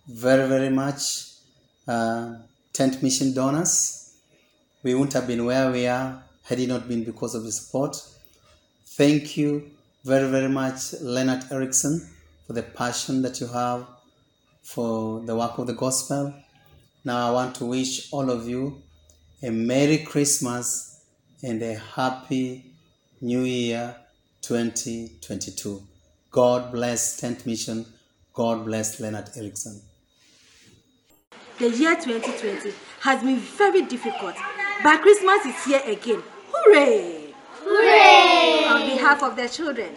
Very, 0.07 0.47
very 0.47 0.69
much, 0.69 1.27
uh, 1.87 2.35
Tent 2.73 3.01
Mission 3.01 3.33
donors. 3.33 4.15
We 4.83 4.93
wouldn't 4.93 5.13
have 5.13 5.27
been 5.27 5.45
where 5.45 5.71
we 5.71 5.87
are 5.87 6.23
had 6.43 6.59
it 6.59 6.67
not 6.67 6.87
been 6.87 7.03
because 7.03 7.35
of 7.35 7.43
the 7.43 7.51
support. 7.51 7.95
Thank 8.85 9.37
you 9.37 9.71
very, 10.03 10.29
very 10.29 10.49
much, 10.49 10.93
Leonard 11.01 11.45
Erickson, 11.51 12.09
for 12.45 12.53
the 12.53 12.63
passion 12.63 13.21
that 13.21 13.39
you 13.39 13.47
have 13.47 13.87
for 14.61 15.21
the 15.21 15.35
work 15.35 15.57
of 15.57 15.67
the 15.67 15.73
gospel. 15.73 16.33
Now, 17.05 17.29
I 17.29 17.31
want 17.31 17.55
to 17.55 17.65
wish 17.65 18.11
all 18.11 18.29
of 18.29 18.47
you 18.47 18.81
a 19.41 19.49
Merry 19.51 19.99
Christmas 19.99 21.01
and 21.41 21.61
a 21.61 21.75
Happy 21.75 22.65
New 23.21 23.43
Year 23.43 23.95
2022. 24.41 25.81
God 26.31 26.71
bless 26.71 27.17
Tent 27.17 27.45
Mission. 27.45 27.85
God 28.33 28.65
bless 28.65 28.99
Leonard 28.99 29.29
Erickson. 29.35 29.81
The 31.59 31.69
year 31.69 31.95
2020 31.95 32.73
has 33.01 33.21
been 33.21 33.37
very 33.37 33.83
difficult, 33.83 34.35
but 34.83 35.01
Christmas 35.01 35.45
is 35.45 35.65
here 35.65 35.81
again. 35.85 36.23
Hooray! 36.51 37.31
Hooray! 37.61 38.65
On 38.65 38.81
behalf 38.89 39.21
of 39.21 39.35
the 39.35 39.47
children, 39.47 39.95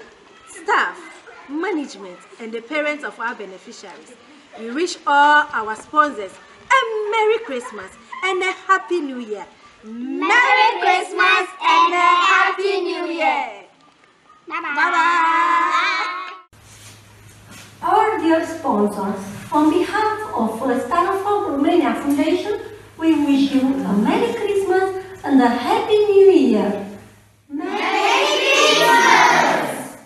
staff, 0.48 1.00
management, 1.48 2.18
and 2.40 2.52
the 2.52 2.60
parents 2.60 3.04
of 3.04 3.18
our 3.18 3.34
beneficiaries, 3.34 4.12
we 4.60 4.70
wish 4.70 4.98
all 5.06 5.46
our 5.50 5.74
sponsors 5.76 6.32
a 6.32 7.10
Merry 7.10 7.38
Christmas 7.38 7.90
and 8.24 8.42
a 8.42 8.52
Happy 8.52 9.00
New 9.00 9.20
Year. 9.20 9.46
Merry 9.82 10.80
Christmas 10.80 11.48
and 11.62 11.94
a 11.94 12.08
Happy 12.20 12.80
New 12.82 13.06
Year! 13.06 13.64
Bye 14.46 14.60
bye! 14.60 16.32
Our 17.82 18.18
dear 18.18 18.44
sponsors, 18.44 19.35
on 19.56 19.70
behalf 19.70 20.34
of 20.34 20.60
Stanford 20.86 21.52
Romania 21.52 21.94
Foundation, 21.94 22.60
we 22.98 23.08
wish 23.24 23.52
you 23.52 23.62
a 23.62 23.92
Merry 24.06 24.34
Christmas 24.34 25.02
and 25.24 25.40
a 25.40 25.48
Happy 25.48 25.96
New 25.96 26.30
Year. 26.30 26.68
Merry 27.48 28.26
Christmas! 28.36 29.96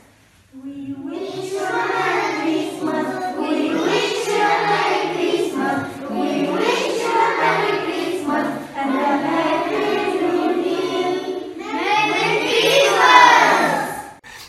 We 0.63 0.95
wish 1.07 1.35
you 1.51 1.59
a 1.59 1.83
Merry 1.99 2.31
Christmas. 2.39 3.07
We 3.43 3.55
wish 3.87 4.27
you 4.29 4.39
a 4.39 4.57
Merry 4.71 5.03
Christmas. 5.17 5.79
We 6.15 6.27
wish 6.55 6.87
you 7.03 7.11
a 7.11 7.31
Merry 7.43 7.73
Christmas 7.87 8.47
and 8.81 8.91
a 8.95 9.13
Happy 9.27 9.79
New 10.23 10.47
Year. 10.63 11.13
Merry 11.59 12.35
Christmas! 12.47 13.51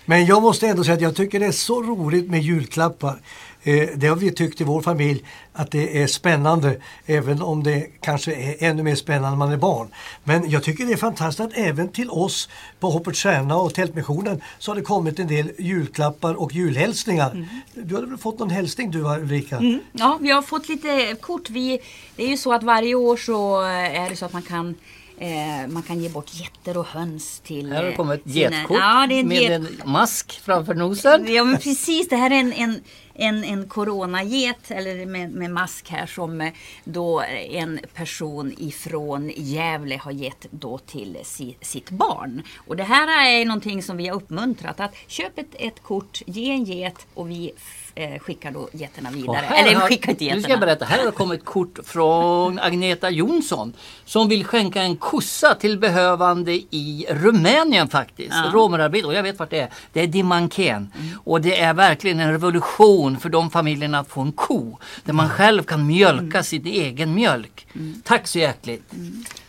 Men 0.05 0.25
jag 0.25 0.41
måste 0.41 0.67
ändå 0.67 0.83
säga 0.83 0.95
att 0.95 1.01
jag 1.01 1.15
tycker 1.15 1.39
det 1.39 1.45
är 1.45 1.51
så 1.51 1.81
roligt 1.81 2.29
med 2.29 2.41
julklappar. 2.41 3.21
Eh, 3.63 3.89
det 3.95 4.07
har 4.07 4.15
vi 4.15 4.31
tyckt 4.31 4.61
i 4.61 4.63
vår 4.63 4.81
familj 4.81 5.23
att 5.53 5.71
det 5.71 6.01
är 6.01 6.07
spännande 6.07 6.81
även 7.05 7.41
om 7.41 7.63
det 7.63 7.87
kanske 8.01 8.33
är 8.33 8.55
ännu 8.59 8.83
mer 8.83 8.95
spännande 8.95 9.29
när 9.29 9.37
man 9.37 9.51
är 9.51 9.57
barn. 9.57 9.87
Men 10.23 10.49
jag 10.49 10.63
tycker 10.63 10.85
det 10.85 10.93
är 10.93 10.97
fantastiskt 10.97 11.39
att 11.39 11.57
även 11.57 11.89
till 11.89 12.09
oss 12.09 12.49
på 12.79 12.89
Hoppets 12.89 13.19
Stjärna 13.23 13.57
och 13.57 13.73
Tältmissionen 13.73 14.41
så 14.59 14.71
har 14.71 14.75
det 14.75 14.81
kommit 14.81 15.19
en 15.19 15.27
del 15.27 15.51
julklappar 15.57 16.33
och 16.33 16.53
julhälsningar. 16.53 17.47
Du 17.73 17.95
hade 17.95 18.07
väl 18.07 18.17
fått 18.17 18.39
någon 18.39 18.49
hälsning 18.49 18.91
du 18.91 18.99
Ulrika? 18.99 19.57
Mm. 19.57 19.79
Ja, 19.91 20.17
vi 20.21 20.31
har 20.31 20.41
fått 20.41 20.69
lite 20.69 21.15
kort. 21.21 21.49
Vi, 21.49 21.79
det 22.15 22.23
är 22.23 22.29
ju 22.29 22.37
så 22.37 22.53
att 22.53 22.63
varje 22.63 22.95
år 22.95 23.17
så 23.17 23.61
är 23.61 24.09
det 24.09 24.15
så 24.15 24.25
att 24.25 24.33
man 24.33 24.41
kan 24.41 24.75
eh, 25.21 25.67
man 25.67 25.83
kan 25.83 25.99
ge 25.99 26.09
bort 26.09 26.33
getter 26.33 26.77
och 26.77 26.85
höns 26.85 27.39
till... 27.39 27.71
Här 27.71 27.75
har 27.75 27.83
det 27.83 27.91
eh, 27.91 27.95
kommit 27.95 28.25
ett 28.25 28.33
getkort 28.33 28.77
Ja, 28.79 29.05
det 29.09 29.15
är 29.15 29.19
ett 29.19 29.25
med 29.25 29.41
get... 29.41 29.51
en 29.51 29.67
mask 29.85 30.39
framför 30.43 30.73
nosen. 30.73 31.33
Ja 31.33 31.43
men 31.43 31.57
precis, 31.57 32.09
det 32.09 32.15
här 32.15 32.31
är 32.31 32.35
en, 32.35 32.53
en, 32.53 32.81
en, 33.13 33.43
en 33.43 33.67
coronaget 33.67 34.71
eller 34.71 35.05
med, 35.05 35.31
med 35.31 35.51
mask 35.51 35.89
här 35.89 36.05
som 36.05 36.41
eh, 36.41 36.53
då 36.83 37.21
en 37.49 37.79
person 37.93 38.53
ifrån 38.57 39.31
Gävle 39.35 39.97
har 39.97 40.11
gett 40.11 40.45
då 40.51 40.77
till 40.77 41.17
si, 41.23 41.57
sitt 41.61 41.89
barn. 41.89 42.43
Och 42.67 42.75
det 42.75 42.83
här 42.83 43.27
är 43.27 43.45
någonting 43.45 43.83
som 43.83 43.97
vi 43.97 44.07
har 44.07 44.15
uppmuntrat 44.15 44.79
att 44.79 44.95
köp 45.07 45.39
ett, 45.39 45.55
ett 45.59 45.83
kort, 45.83 46.21
ge 46.25 46.51
en 46.51 46.63
get 46.63 47.07
och 47.13 47.29
vi 47.29 47.51
eh, 47.95 48.19
skickar 48.19 48.51
då 48.51 48.69
getterna 48.73 49.11
vidare. 49.11 49.45
här 49.45 49.67
Eller 49.67 49.79
skickar 49.79 50.09
inte 50.11 50.23
Nu 50.23 50.29
ska 50.29 50.35
jag 50.35 50.41
getterna. 50.41 50.57
berätta, 50.65 50.85
här 50.85 51.05
har 51.05 51.11
kommit 51.11 51.39
ett 51.39 51.45
kort 51.45 51.79
från 51.83 52.59
Agneta 52.59 53.09
Jonsson 53.09 53.73
som 54.05 54.29
vill 54.29 54.45
skänka 54.45 54.81
en 54.81 54.97
kossa 54.97 55.55
till 55.55 55.79
behövande 55.79 56.51
i 56.53 57.05
Rumänien 57.09 57.87
faktiskt. 57.89 58.29
Ja. 58.31 58.51
Romerarbete, 58.53 59.07
och 59.07 59.13
jag 59.13 59.23
vet 59.23 59.39
vart 59.39 59.49
det 59.49 59.59
är. 59.59 59.69
Det 59.93 60.01
är 60.01 60.07
Dimanken. 60.07 60.91
Och 61.23 61.41
det 61.41 61.59
är 61.59 61.73
verkligen 61.73 62.19
en 62.19 62.31
revolution 62.31 63.19
för 63.19 63.29
de 63.29 63.49
familjerna 63.49 63.99
att 63.99 64.07
få 64.07 64.21
en 64.21 64.31
ko. 64.31 64.77
Där 65.03 65.13
man 65.13 65.29
själv 65.29 65.63
kan 65.63 65.87
mjölka 65.87 66.43
sin 66.43 66.65
egen 66.65 67.13
mjölk. 67.15 67.67
Tack 68.03 68.27
så 68.27 68.39
hjärtligt. 68.39 68.83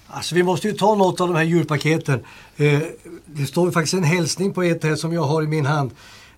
Alltså 0.06 0.34
vi 0.34 0.42
måste 0.42 0.68
ju 0.68 0.74
ta 0.74 0.94
något 0.94 1.20
av 1.20 1.28
de 1.28 1.36
här 1.36 1.44
julpaketen. 1.44 2.24
Eh, 2.56 2.78
det 3.26 3.46
står 3.46 3.66
ju 3.66 3.72
faktiskt 3.72 3.94
en 3.94 4.04
hälsning 4.04 4.52
på 4.54 4.62
ett 4.62 4.84
här 4.84 4.96
som 4.96 5.12
jag 5.12 5.22
har 5.22 5.42
i 5.42 5.46
min 5.46 5.66
hand. 5.66 5.90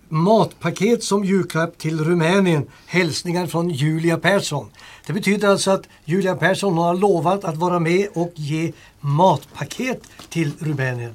Matpaket 0.08 1.02
som 1.04 1.24
julklapp 1.24 1.78
till 1.78 2.04
Rumänien. 2.04 2.66
Hälsningar 2.86 3.46
från 3.46 3.70
Julia 3.70 4.18
Persson. 4.18 4.70
Det 5.06 5.12
betyder 5.12 5.48
alltså 5.48 5.70
att 5.70 5.88
Julia 6.04 6.36
Persson 6.36 6.78
har 6.78 6.94
lovat 6.94 7.44
att 7.44 7.56
vara 7.56 7.78
med 7.78 8.08
och 8.14 8.32
ge 8.34 8.72
matpaket 9.00 10.02
till 10.28 10.52
Rumänien. 10.58 11.12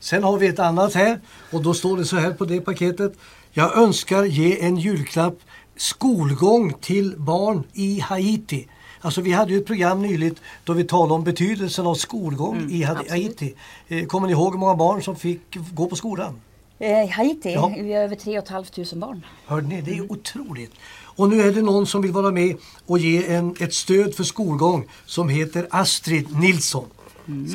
Sen 0.00 0.22
har 0.24 0.38
vi 0.38 0.46
ett 0.46 0.58
annat 0.58 0.94
här 0.94 1.20
och 1.52 1.62
då 1.62 1.74
står 1.74 1.96
det 1.96 2.04
så 2.04 2.16
här 2.16 2.32
på 2.32 2.44
det 2.44 2.60
paketet. 2.60 3.12
Jag 3.52 3.76
önskar 3.78 4.24
ge 4.24 4.60
en 4.64 4.76
julklapp 4.76 5.34
skolgång 5.76 6.74
till 6.80 7.14
barn 7.18 7.64
i 7.72 8.00
Haiti. 8.00 8.68
Alltså 9.00 9.20
vi 9.20 9.32
hade 9.32 9.52
ju 9.52 9.58
ett 9.58 9.66
program 9.66 10.02
nyligt 10.02 10.40
då 10.64 10.72
vi 10.72 10.84
talade 10.84 11.14
om 11.14 11.24
betydelsen 11.24 11.86
av 11.86 11.94
skolgång 11.94 12.70
i 12.70 12.82
Ha- 12.82 13.02
Haiti. 13.10 13.54
Eh, 13.88 14.06
Kommer 14.06 14.26
ni 14.26 14.32
ihåg 14.32 14.52
hur 14.52 14.58
många 14.58 14.74
barn 14.74 15.02
som 15.02 15.16
fick 15.16 15.40
gå 15.74 15.86
på 15.86 15.96
skolan? 15.96 16.40
Eh, 16.82 17.08
Haiti, 17.10 17.52
Ja. 17.52 17.72
vi 17.78 17.92
har 17.92 18.00
över 18.02 18.16
3 18.16 18.42
500 18.48 18.96
barn. 19.06 19.26
Hörde 19.46 19.66
ni? 19.68 19.80
Det 19.80 19.90
är 19.98 20.12
otroligt. 20.12 20.72
Och 21.16 21.28
nu 21.28 21.42
är 21.42 21.52
det 21.52 21.62
någon 21.62 21.86
som 21.86 22.02
vill 22.02 22.12
vara 22.12 22.30
med 22.30 22.56
och 22.86 22.98
ge 22.98 23.26
en, 23.34 23.56
ett 23.60 23.74
stöd 23.74 24.14
för 24.14 24.24
skolgång 24.24 24.88
som 25.06 25.28
heter 25.28 25.66
Astrid 25.70 26.36
Nilsson. 26.40 26.86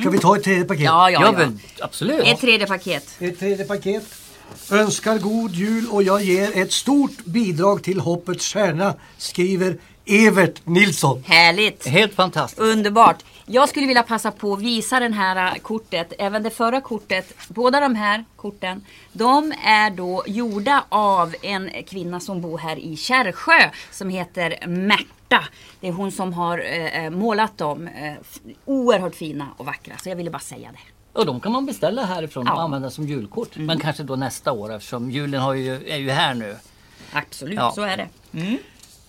Ska 0.02 0.10
vi 0.10 0.18
ta 0.20 0.38
ett 0.38 0.44
tredje 0.44 0.64
paket? 0.66 0.84
Ja, 0.84 1.10
ja, 1.10 1.22
Ja, 1.22 1.26
ja. 1.28 1.38
men 1.38 1.60
absolut. 1.82 2.28
Ett 2.28 2.40
tredje 2.42 2.68
paket. 2.68 3.16
Ett 3.20 3.40
tredje 3.40 3.66
paket. 3.66 4.04
Önskar 4.72 5.18
god 5.20 5.52
jul 5.56 5.88
och 5.92 6.04
jag 6.04 6.24
ger 6.24 6.58
ett 6.58 6.72
stort 6.74 7.26
bidrag 7.26 7.84
till 7.84 8.00
Hoppets 8.00 8.54
Stjärna, 8.54 8.94
skriver 9.18 9.78
Evert 10.06 10.62
Nilsson. 10.64 11.24
Härligt! 11.28 11.88
Helt 11.88 12.14
fantastiskt. 12.14 12.62
Underbart! 12.62 13.24
Jag 13.50 13.70
skulle 13.70 13.88
vilja 13.88 14.04
passa 14.04 14.32
på 14.32 14.54
att 14.54 14.62
visa 14.62 15.00
det 15.00 15.14
här 15.16 15.36
äh, 15.56 15.62
kortet, 15.62 16.14
även 16.20 16.44
det 16.44 16.50
förra 16.50 16.82
kortet. 16.82 17.34
Båda 17.48 17.80
de 17.80 17.96
här 17.96 18.26
korten, 18.36 18.86
de 19.14 19.54
är 19.66 19.90
då 19.90 20.24
gjorda 20.28 20.84
av 20.90 21.36
en 21.42 21.70
kvinna 21.88 22.20
som 22.20 22.42
bor 22.42 22.58
här 22.58 22.80
i 22.80 22.96
Kärrsjö 22.98 23.70
som 23.92 24.10
heter 24.10 24.68
Märta. 24.68 25.44
Det 25.80 25.88
är 25.88 25.92
hon 25.92 26.12
som 26.12 26.34
har 26.34 26.64
eh, 26.94 27.10
målat 27.10 27.58
dem. 27.58 27.88
Eh, 27.88 28.14
oerhört 28.66 29.16
fina 29.16 29.48
och 29.58 29.66
vackra, 29.66 29.98
så 30.04 30.10
jag 30.10 30.16
ville 30.16 30.30
bara 30.30 30.40
säga 30.40 30.70
det. 30.72 31.20
Och 31.20 31.26
de 31.26 31.40
kan 31.40 31.52
man 31.52 31.66
beställa 31.66 32.06
härifrån 32.06 32.44
och 32.48 32.50
Ja. 32.50 32.54
Mm. 32.54 32.64
använda 32.66 32.90
som 32.90 33.08
julkort. 33.08 33.58
Men 33.58 33.80
kanske 33.80 34.04
då 34.04 34.16
nästa 34.16 34.52
år 34.52 34.74
eftersom 34.76 35.12
julen 35.12 35.42
har 35.42 35.54
ju, 35.54 35.90
är 35.90 35.98
ju 35.98 36.10
här 36.10 36.34
nu. 36.34 36.56
Absolut, 37.12 37.56
Ja. 37.56 37.72
så 37.76 37.82
är 37.82 37.98
det. 37.98 38.08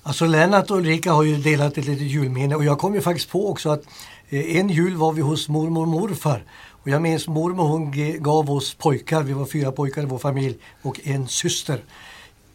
Alltså 0.02 0.26
Lennart 0.26 0.70
och 0.70 0.76
Ulrika 0.76 1.12
har 1.12 1.22
ju 1.22 1.36
delat 1.36 1.78
ett 1.78 1.84
litet 1.86 2.06
julminne 2.06 2.54
och 2.54 2.64
jag 2.64 2.78
kom 2.78 2.94
ju 2.94 3.00
faktiskt 3.00 3.30
på 3.30 3.50
också 3.50 3.70
att 3.70 3.82
Eh, 4.30 4.56
en 4.56 4.68
jul 4.68 4.96
var 4.96 5.12
vi 5.12 5.22
hos 5.22 5.48
mormor 5.48 5.82
och 5.82 5.88
morfar. 5.88 6.44
Och 6.82 6.88
jag 6.88 7.02
minns 7.02 7.28
mormor 7.28 7.64
hon 7.64 7.92
gav 8.22 8.50
oss 8.50 8.74
pojkar, 8.74 9.22
vi 9.22 9.32
var 9.32 9.46
fyra 9.46 9.72
pojkar 9.72 10.02
i 10.02 10.06
vår 10.06 10.18
familj 10.18 10.56
och 10.82 11.00
en 11.04 11.28
syster. 11.28 11.80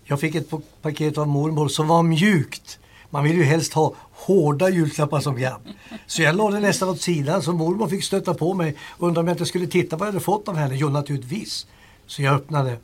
Jag 0.04 0.20
fick 0.20 0.36
ett 0.36 0.50
paket 0.82 1.18
av 1.18 1.28
mormor 1.28 1.68
som 1.68 1.88
var 1.88 2.04
mjukt. 2.04 2.80
Man 3.10 3.24
vill 3.24 3.38
ju 3.38 3.44
helst 3.44 3.74
ha 3.74 3.94
hårda 4.12 4.70
julklappar 4.70 5.20
som 5.20 5.36
grabb. 5.36 5.62
Så 6.08 6.22
jag 6.22 6.36
lade 6.36 6.56
det 6.56 6.60
nästan 6.60 6.90
åt 6.90 7.02
sidan 7.02 7.42
så 7.42 7.54
mormor 7.54 7.88
fick 7.88 8.04
stötta 8.04 8.34
på 8.34 8.54
mig 8.54 8.76
och 8.82 9.08
undrade 9.08 9.22
om 9.22 9.28
jag 9.28 9.36
inte 9.36 9.46
skulle 9.46 9.68
titta 9.68 9.96
vad 9.96 10.08
jag 10.08 10.14
hade 10.14 10.24
fått 10.24 10.48
av 10.48 10.56
henne. 10.56 10.76
Jo 10.76 10.90
naturligtvis. 10.90 11.68
Så 12.08 12.22
jag 12.22 12.36
öppnade. 12.36 12.78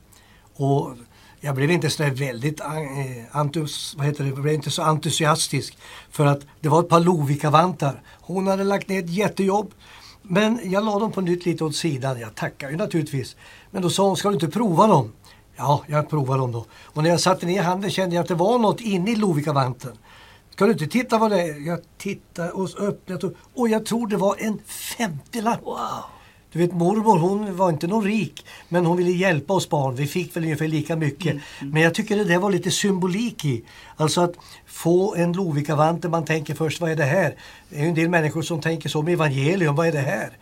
Och 0.55 0.93
jag 1.41 1.55
blev 1.55 1.71
inte 1.71 1.89
så 1.89 2.03
väldigt 2.03 2.59
eh, 2.59 3.37
entus, 3.39 3.95
vad 3.97 4.05
heter 4.05 4.23
det, 4.23 4.29
jag 4.29 4.41
blev 4.41 4.53
inte 4.53 4.71
så 4.71 4.81
entusiastisk. 4.81 5.77
För 6.11 6.25
att 6.25 6.41
det 6.59 6.69
var 6.69 6.79
ett 6.79 6.89
par 6.89 6.99
Lovikka-vantar. 6.99 8.01
Hon 8.21 8.47
hade 8.47 8.63
lagt 8.63 8.87
ner 8.87 9.03
ett 9.03 9.09
jättejobb. 9.09 9.73
Men 10.21 10.59
jag 10.63 10.85
la 10.85 10.99
dem 10.99 11.11
på 11.11 11.21
nytt 11.21 11.45
lite 11.45 11.63
åt 11.63 11.75
sidan. 11.75 12.19
Jag 12.19 12.35
tackar 12.35 12.69
ju 12.69 12.77
naturligtvis. 12.77 13.35
Men 13.71 13.81
då 13.81 13.89
sa 13.89 14.07
hon, 14.07 14.17
ska 14.17 14.29
du 14.29 14.33
inte 14.33 14.47
prova 14.47 14.87
dem? 14.87 15.13
Ja, 15.55 15.83
jag 15.87 16.09
provade 16.09 16.39
dem 16.39 16.51
då. 16.51 16.65
Och 16.83 17.03
när 17.03 17.09
jag 17.09 17.19
satte 17.19 17.45
ner 17.45 17.61
handen 17.61 17.91
kände 17.91 18.15
jag 18.15 18.23
att 18.23 18.27
det 18.27 18.35
var 18.35 18.59
något 18.59 18.81
inne 18.81 19.11
i 19.11 19.15
lovikkavanten. 19.15 19.97
Ska 20.49 20.65
du 20.65 20.71
inte 20.71 20.87
titta 20.87 21.17
vad 21.17 21.31
det 21.31 21.41
är? 21.41 21.67
Jag 21.67 21.79
tittade 21.97 22.51
och 22.51 22.79
öppnade 22.79 23.27
och, 23.27 23.33
och 23.53 23.69
jag 23.69 23.85
tror 23.85 24.07
det 24.07 24.17
var 24.17 24.35
en 24.39 24.59
50 24.65 25.41
Wow! 25.41 26.18
Du 26.51 26.59
vet 26.59 26.73
mormor 26.73 27.17
hon 27.17 27.55
var 27.55 27.69
inte 27.69 27.87
någon 27.87 28.03
rik 28.03 28.45
men 28.69 28.85
hon 28.85 28.97
ville 28.97 29.11
hjälpa 29.11 29.53
oss 29.53 29.69
barn. 29.69 29.95
Vi 29.95 30.07
fick 30.07 30.35
väl 30.35 30.43
ungefär 30.43 30.67
lika 30.67 30.95
mycket. 30.95 31.37
Men 31.61 31.81
jag 31.81 31.93
tycker 31.93 32.17
det 32.17 32.23
där 32.23 32.37
var 32.37 32.51
lite 32.51 32.71
symbolik 32.71 33.45
i. 33.45 33.63
Alltså 33.95 34.21
att 34.21 34.33
få 34.65 35.15
en 35.15 35.33
Lovikka-vante, 35.33 36.09
man 36.09 36.25
tänker 36.25 36.55
först 36.55 36.81
vad 36.81 36.91
är 36.91 36.95
det 36.95 37.03
här? 37.03 37.35
Det 37.69 37.81
är 37.81 37.85
en 37.85 37.95
del 37.95 38.09
människor 38.09 38.41
som 38.41 38.61
tänker 38.61 38.89
så 38.89 39.01
med 39.01 39.13
evangelium, 39.13 39.75
vad 39.75 39.87
är 39.87 39.91
det 39.91 39.99
här? 39.99 40.37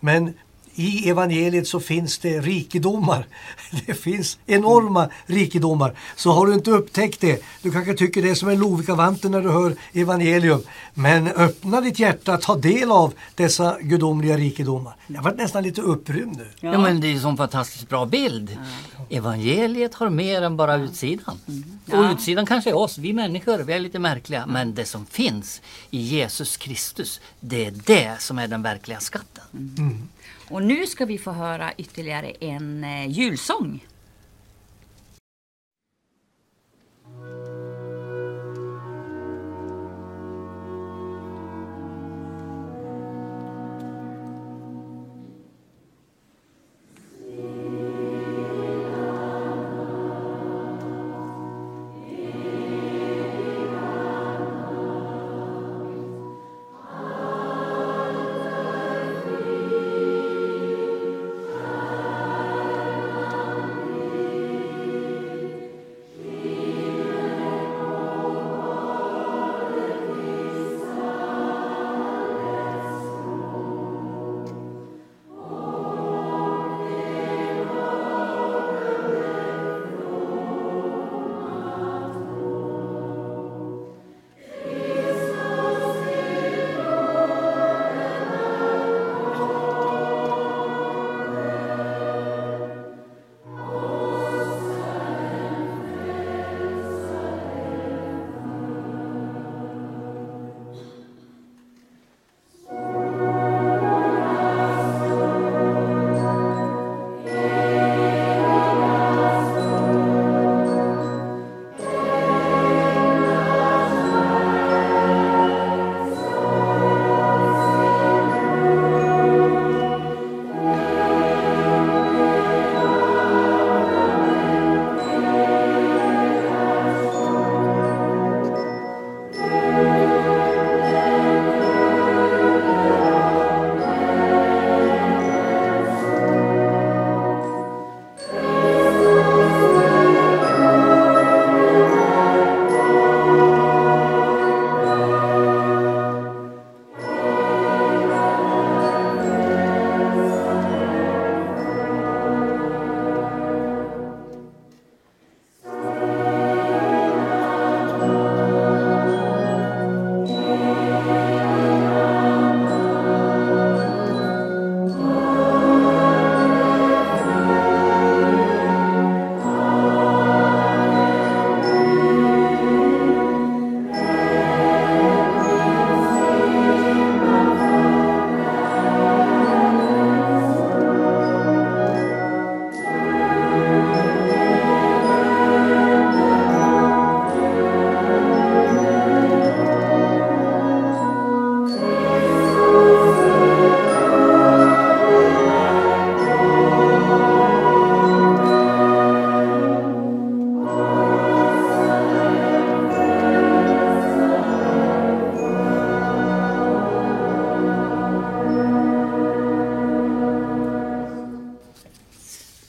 Men 0.00 0.34
i 0.78 1.08
evangeliet 1.10 1.68
så 1.68 1.80
finns 1.80 2.18
det 2.18 2.40
rikedomar. 2.40 3.26
Det 3.86 3.94
finns 3.94 4.38
enorma 4.46 5.08
rikedomar. 5.26 5.94
Så 6.16 6.30
har 6.32 6.46
du 6.46 6.54
inte 6.54 6.70
upptäckt 6.70 7.20
det, 7.20 7.42
du 7.62 7.70
kanske 7.70 7.94
tycker 7.94 8.22
det 8.22 8.30
är 8.30 8.34
som 8.34 8.48
en 8.48 8.58
Lovikkavanten 8.58 9.30
när 9.30 9.40
du 9.40 9.50
hör 9.50 9.76
evangelium. 9.92 10.62
Men 10.94 11.28
öppna 11.28 11.80
ditt 11.80 11.98
hjärta, 11.98 12.36
ta 12.36 12.56
del 12.56 12.90
av 12.90 13.14
dessa 13.34 13.76
gudomliga 13.80 14.36
rikedomar. 14.36 14.96
Jag 15.06 15.22
var 15.22 15.32
nästan 15.34 15.62
lite 15.62 15.80
upprymd 15.82 16.36
nu. 16.36 16.48
Ja. 16.60 16.78
men 16.78 17.00
det 17.00 17.06
är 17.06 17.12
ju 17.12 17.28
en 17.28 17.36
fantastiskt 17.36 17.88
bra 17.88 18.06
bild. 18.06 18.56
Evangeliet 19.10 19.94
har 19.94 20.10
mer 20.10 20.42
än 20.42 20.56
bara 20.56 20.76
utsidan. 20.76 21.38
Och 21.86 21.94
Ja. 21.94 22.12
utsidan 22.12 22.46
kanske 22.46 22.70
är 22.70 22.76
oss, 22.76 22.98
vi 22.98 23.12
människor, 23.12 23.58
vi 23.58 23.72
är 23.72 23.78
lite 23.80 23.98
märkliga. 23.98 24.46
Men 24.46 24.74
det 24.74 24.84
som 24.84 25.06
finns 25.06 25.60
i 25.90 25.98
Jesus 26.00 26.56
Kristus, 26.56 27.20
det 27.40 27.66
är 27.66 27.70
det 27.86 28.16
som 28.20 28.38
är 28.38 28.48
den 28.48 28.62
verkliga 28.62 29.00
skatten. 29.00 29.44
Och 30.50 30.62
nu 30.62 30.86
ska 30.86 31.04
vi 31.04 31.18
få 31.18 31.30
höra 31.30 31.72
ytterligare 31.76 32.30
en 32.40 32.84
eh, 32.84 33.10
julsång. 33.10 33.84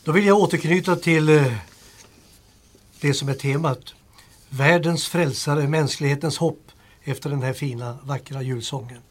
Då 0.09 0.13
vill 0.13 0.25
jag 0.25 0.39
återknyta 0.39 0.95
till 0.95 1.29
eh, 1.29 1.53
det 3.01 3.13
som 3.13 3.29
är 3.29 3.33
temat. 3.33 3.93
Världens 4.49 5.07
frälsare, 5.07 5.67
mänsklighetens 5.67 6.37
hopp 6.37 6.71
efter 7.03 7.29
den 7.29 7.41
här 7.41 7.53
fina, 7.53 7.97
vackra 8.03 8.41
julsången. 8.41 9.01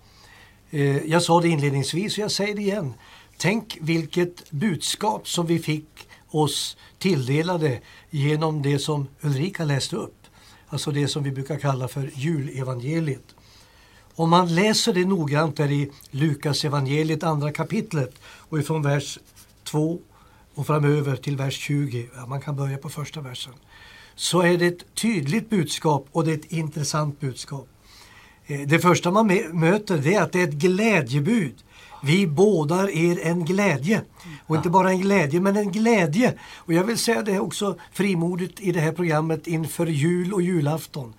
Eh, 0.71 0.97
jag 0.97 1.23
sa 1.23 1.41
det 1.41 1.49
inledningsvis 1.49 2.19
och 2.19 2.25
jag 2.25 2.31
säger 2.31 2.55
det 2.55 2.63
igen. 2.63 2.95
Tänk 3.37 3.79
vilket 3.81 4.51
budskap 4.51 5.29
som 5.29 5.47
vi 5.47 5.59
fick 5.59 6.09
oss 6.29 6.77
tilldelade 6.99 7.81
genom 8.11 8.63
det 8.63 8.79
som 8.79 9.09
Ulrika 9.21 9.65
läste 9.65 9.97
upp. 9.97 10.27
Alltså 10.69 10.91
det 10.91 11.09
som 11.09 11.23
vi 11.23 11.31
brukar 11.31 11.59
kalla 11.59 11.89
för 11.89 12.11
julevangeliet. 12.15 13.35
Om 14.15 14.31
man 14.31 14.55
läser 14.55 14.93
det 14.93 15.05
noggrant 15.05 15.57
där 15.57 15.71
i 15.71 15.91
Lukas 16.11 16.65
evangeliet 16.65 17.23
andra 17.23 17.53
kapitlet 17.53 18.15
och 18.25 18.59
ifrån 18.59 18.83
vers 18.83 19.19
2 19.65 19.99
och 20.59 20.67
framöver 20.67 21.17
till 21.17 21.37
vers 21.37 21.59
20, 21.59 22.09
ja, 22.17 22.27
man 22.27 22.41
kan 22.41 22.57
börja 22.57 22.79
på 22.79 22.89
första 22.89 23.21
versen, 23.21 23.53
så 24.15 24.43
är 24.43 24.59
det 24.59 24.67
ett 24.67 24.95
tydligt 24.95 25.51
budskap 25.51 26.07
och 26.13 26.25
det 26.25 26.31
är 26.31 26.35
ett 26.35 26.53
intressant 26.53 27.21
budskap. 27.21 27.69
Eh, 28.47 28.61
det 28.61 28.79
första 28.79 29.11
man 29.11 29.27
möter 29.53 29.99
det 29.99 30.15
är 30.15 30.23
att 30.23 30.33
det 30.33 30.41
är 30.41 30.49
ett 30.49 30.55
glädjebud. 30.55 31.55
Vi 32.03 32.27
bådar 32.27 32.91
er 32.91 33.21
en 33.23 33.45
glädje. 33.45 34.03
Och 34.47 34.57
inte 34.57 34.71
bara 34.71 34.91
en 34.91 35.01
glädje, 35.01 35.41
men 35.41 35.57
en 35.57 35.73
glädje. 35.73 36.35
Och 36.55 36.73
jag 36.73 36.85
vill 36.85 36.99
säga 36.99 37.23
det 37.23 37.41
också 37.41 37.77
frimodigt 37.93 38.61
i 38.61 38.73
det 38.73 38.81
här 38.81 38.93
programmet 38.93 39.47
inför 39.47 39.87
jul 39.87 40.35
och 40.35 40.43
julafton. 40.43 41.15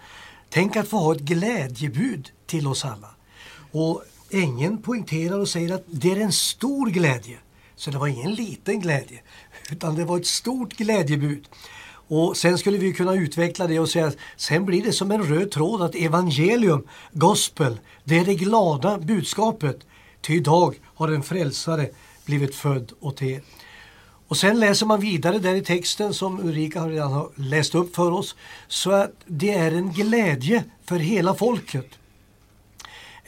Tänk 0.49 0.75
att 0.75 0.87
få 0.87 0.97
ha 0.97 1.15
ett 1.15 1.21
glädjebud 1.21 2.31
till 2.45 2.67
oss 2.67 2.85
alla. 2.85 3.09
Och 3.71 4.03
ängeln 4.29 4.81
poängterar 4.81 5.39
och 5.39 5.49
säger 5.49 5.75
att 5.75 5.83
det 5.87 6.11
är 6.11 6.19
en 6.19 6.31
stor 6.31 6.89
glädje. 6.89 7.37
Så 7.79 7.91
det 7.91 7.97
var 7.97 8.07
ingen 8.07 8.33
liten 8.33 8.79
glädje, 8.79 9.19
utan 9.71 9.95
det 9.95 10.05
var 10.05 10.17
ett 10.17 10.25
stort 10.25 10.73
glädjebud. 10.73 11.47
Och 11.89 12.37
sen 12.37 12.57
skulle 12.57 12.77
vi 12.77 12.93
kunna 12.93 13.13
utveckla 13.13 13.67
det 13.67 13.79
och 13.79 13.89
säga 13.89 14.07
att 14.07 14.17
sen 14.37 14.65
blir 14.65 14.83
det 14.83 14.93
som 14.93 15.11
en 15.11 15.23
röd 15.23 15.51
tråd 15.51 15.81
att 15.81 15.95
evangelium, 15.95 16.87
gospel, 17.11 17.79
det 18.03 18.17
är 18.17 18.25
det 18.25 18.35
glada 18.35 18.97
budskapet. 18.97 19.79
Ty 20.21 20.35
idag 20.35 20.75
har 20.85 21.07
en 21.07 21.23
frälsare 21.23 21.89
blivit 22.25 22.55
född 22.55 22.91
åt 22.99 23.21
er. 23.21 23.41
Och 24.27 24.37
sen 24.37 24.59
läser 24.59 24.85
man 24.85 24.99
vidare 24.99 25.39
där 25.39 25.55
i 25.55 25.63
texten 25.63 26.13
som 26.13 26.39
Ulrika 26.39 26.87
redan 26.87 27.11
har 27.11 27.29
läst 27.35 27.75
upp 27.75 27.95
för 27.95 28.11
oss. 28.11 28.35
Så 28.67 28.91
att 28.91 29.13
det 29.25 29.53
är 29.53 29.71
en 29.71 29.91
glädje 29.91 30.63
för 30.85 30.99
hela 30.99 31.35
folket. 31.35 31.87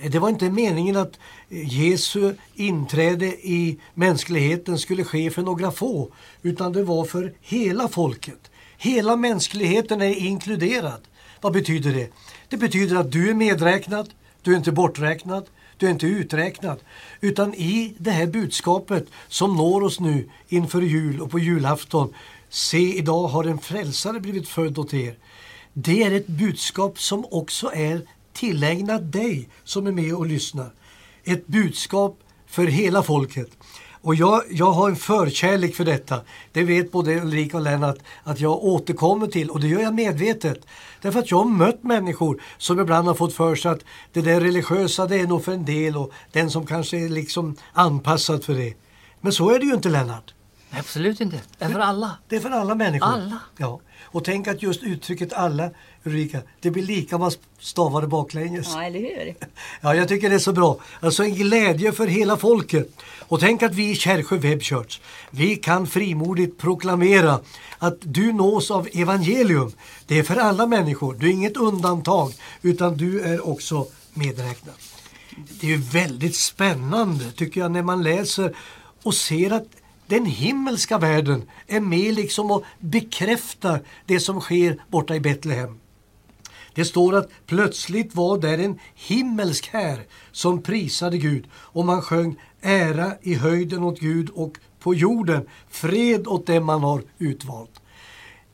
Det 0.09 0.19
var 0.19 0.29
inte 0.29 0.49
meningen 0.49 0.95
att 0.95 1.19
Jesu 1.49 2.33
inträde 2.55 3.25
i 3.25 3.79
mänskligheten 3.93 4.79
skulle 4.79 5.03
ske 5.03 5.31
för 5.31 5.41
några 5.41 5.71
få, 5.71 6.11
utan 6.41 6.73
det 6.73 6.83
var 6.83 7.05
för 7.05 7.33
hela 7.41 7.87
folket. 7.87 8.51
Hela 8.77 9.15
mänskligheten 9.15 10.01
är 10.01 10.15
inkluderad. 10.15 11.01
Vad 11.41 11.53
betyder 11.53 11.93
det? 11.93 12.09
Det 12.49 12.57
betyder 12.57 12.95
att 12.95 13.11
du 13.11 13.29
är 13.29 13.33
medräknad, 13.33 14.09
du 14.41 14.53
är 14.53 14.57
inte 14.57 14.71
borträknad, 14.71 15.45
du 15.77 15.85
är 15.85 15.91
inte 15.91 16.05
uträknad. 16.05 16.79
Utan 17.21 17.53
i 17.53 17.95
det 17.97 18.11
här 18.11 18.27
budskapet 18.27 19.07
som 19.27 19.55
når 19.55 19.83
oss 19.83 19.99
nu 19.99 20.29
inför 20.47 20.81
jul 20.81 21.21
och 21.21 21.31
på 21.31 21.39
julafton. 21.39 22.13
Se, 22.49 22.97
idag 22.97 23.27
har 23.27 23.43
en 23.43 23.59
frälsare 23.59 24.19
blivit 24.19 24.47
född 24.47 24.77
åt 24.77 24.93
er. 24.93 25.15
Det 25.73 26.03
är 26.03 26.11
ett 26.11 26.27
budskap 26.27 26.99
som 26.99 27.25
också 27.31 27.71
är 27.73 28.01
tillägna 28.33 28.99
dig 28.99 29.49
som 29.63 29.87
är 29.87 29.91
med 29.91 30.15
och 30.15 30.25
lyssnar. 30.25 30.73
Ett 31.23 31.47
budskap 31.47 32.19
för 32.47 32.67
hela 32.67 33.03
folket. 33.03 33.49
Och 34.03 34.15
jag, 34.15 34.43
jag 34.49 34.71
har 34.71 34.89
en 34.89 34.95
förkärlek 34.95 35.75
för 35.75 35.85
detta. 35.85 36.21
Det 36.51 36.63
vet 36.63 36.91
både 36.91 37.21
Ulrika 37.21 37.57
och 37.57 37.63
Lennart 37.63 37.97
att 38.23 38.39
jag 38.39 38.63
återkommer 38.63 39.27
till 39.27 39.49
och 39.49 39.59
det 39.59 39.67
gör 39.67 39.81
jag 39.81 39.93
medvetet. 39.93 40.65
Därför 41.01 41.19
att 41.19 41.31
jag 41.31 41.37
har 41.37 41.45
mött 41.45 41.83
människor 41.83 42.41
som 42.57 42.79
ibland 42.79 43.07
har 43.07 43.15
fått 43.15 43.33
för 43.33 43.55
sig 43.55 43.71
att 43.71 43.85
det 44.13 44.21
där 44.21 44.41
religiösa 44.41 45.07
det 45.07 45.19
är 45.19 45.27
nog 45.27 45.43
för 45.43 45.51
en 45.51 45.65
del 45.65 45.97
och 45.97 46.11
den 46.31 46.51
som 46.51 46.65
kanske 46.65 46.97
är 46.97 47.09
liksom 47.09 47.55
anpassad 47.73 48.43
för 48.43 48.53
det. 48.53 48.73
Men 49.21 49.33
så 49.33 49.49
är 49.49 49.59
det 49.59 49.65
ju 49.65 49.73
inte 49.73 49.89
Lennart. 49.89 50.33
Absolut 50.71 51.21
inte. 51.21 51.39
Det 51.57 51.65
är 51.65 51.69
för 51.69 51.79
alla. 51.79 52.17
Det 52.27 52.35
är 52.35 52.39
för 52.39 52.49
alla 52.49 52.75
människor. 52.75 53.07
Alla. 53.07 53.39
Ja. 53.57 53.79
Och 54.03 54.23
tänk 54.23 54.47
att 54.47 54.63
just 54.63 54.83
uttrycket 54.83 55.33
alla, 55.33 55.69
Ulrika, 56.03 56.41
det 56.59 56.71
blir 56.71 56.83
lika 56.83 57.15
om 57.15 57.21
man 57.21 57.31
stavar 57.59 58.01
det 58.01 58.07
baklänges. 58.07 58.67
Ja, 58.73 58.83
eller 58.83 58.99
hur? 58.99 59.35
Ja, 59.81 59.95
jag 59.95 60.07
tycker 60.07 60.29
det 60.29 60.35
är 60.35 60.39
så 60.39 60.53
bra. 60.53 60.79
Alltså 60.99 61.23
en 61.23 61.35
glädje 61.35 61.91
för 61.91 62.07
hela 62.07 62.37
folket. 62.37 63.01
Och 63.19 63.39
tänk 63.39 63.63
att 63.63 63.73
vi 63.73 63.91
i 63.91 63.95
Kärrsjö 63.95 64.37
Web 64.37 64.61
Church, 64.61 64.99
vi 65.29 65.55
kan 65.55 65.87
frimodigt 65.87 66.57
proklamera 66.57 67.39
att 67.77 67.97
du 68.01 68.33
nås 68.33 68.71
av 68.71 68.87
evangelium. 68.93 69.71
Det 70.07 70.19
är 70.19 70.23
för 70.23 70.35
alla 70.35 70.67
människor. 70.67 71.13
Du 71.13 71.27
är 71.27 71.31
inget 71.31 71.57
undantag, 71.57 72.33
utan 72.61 72.97
du 72.97 73.21
är 73.21 73.47
också 73.47 73.87
medräknad. 74.13 74.75
Det 75.59 75.67
är 75.67 75.71
ju 75.71 75.77
väldigt 75.77 76.35
spännande 76.35 77.31
tycker 77.31 77.61
jag 77.61 77.71
när 77.71 77.83
man 77.83 78.03
läser 78.03 78.55
och 79.03 79.13
ser 79.13 79.51
att 79.51 79.67
den 80.11 80.25
himmelska 80.25 80.97
världen 80.97 81.49
är 81.67 81.79
med 81.79 82.13
liksom 82.15 82.51
och 82.51 82.63
bekräftar 82.79 83.81
det 84.05 84.19
som 84.19 84.41
sker 84.41 84.83
borta 84.89 85.15
i 85.15 85.19
Betlehem. 85.19 85.79
Det 86.73 86.85
står 86.85 87.15
att 87.15 87.29
plötsligt 87.45 88.15
var 88.15 88.37
där 88.37 88.57
en 88.57 88.79
himmelsk 88.95 89.67
här 89.67 90.03
som 90.31 90.61
prisade 90.61 91.17
Gud 91.17 91.47
och 91.53 91.85
man 91.85 92.01
sjöng 92.01 92.35
ära 92.61 93.13
i 93.21 93.33
höjden 93.33 93.83
åt 93.83 93.99
Gud 93.99 94.29
och 94.29 94.57
på 94.79 94.93
jorden 94.95 95.47
fred 95.69 96.27
åt 96.27 96.45
dem 96.45 96.65
man 96.65 96.83
har 96.83 97.03
utvalt. 97.17 97.80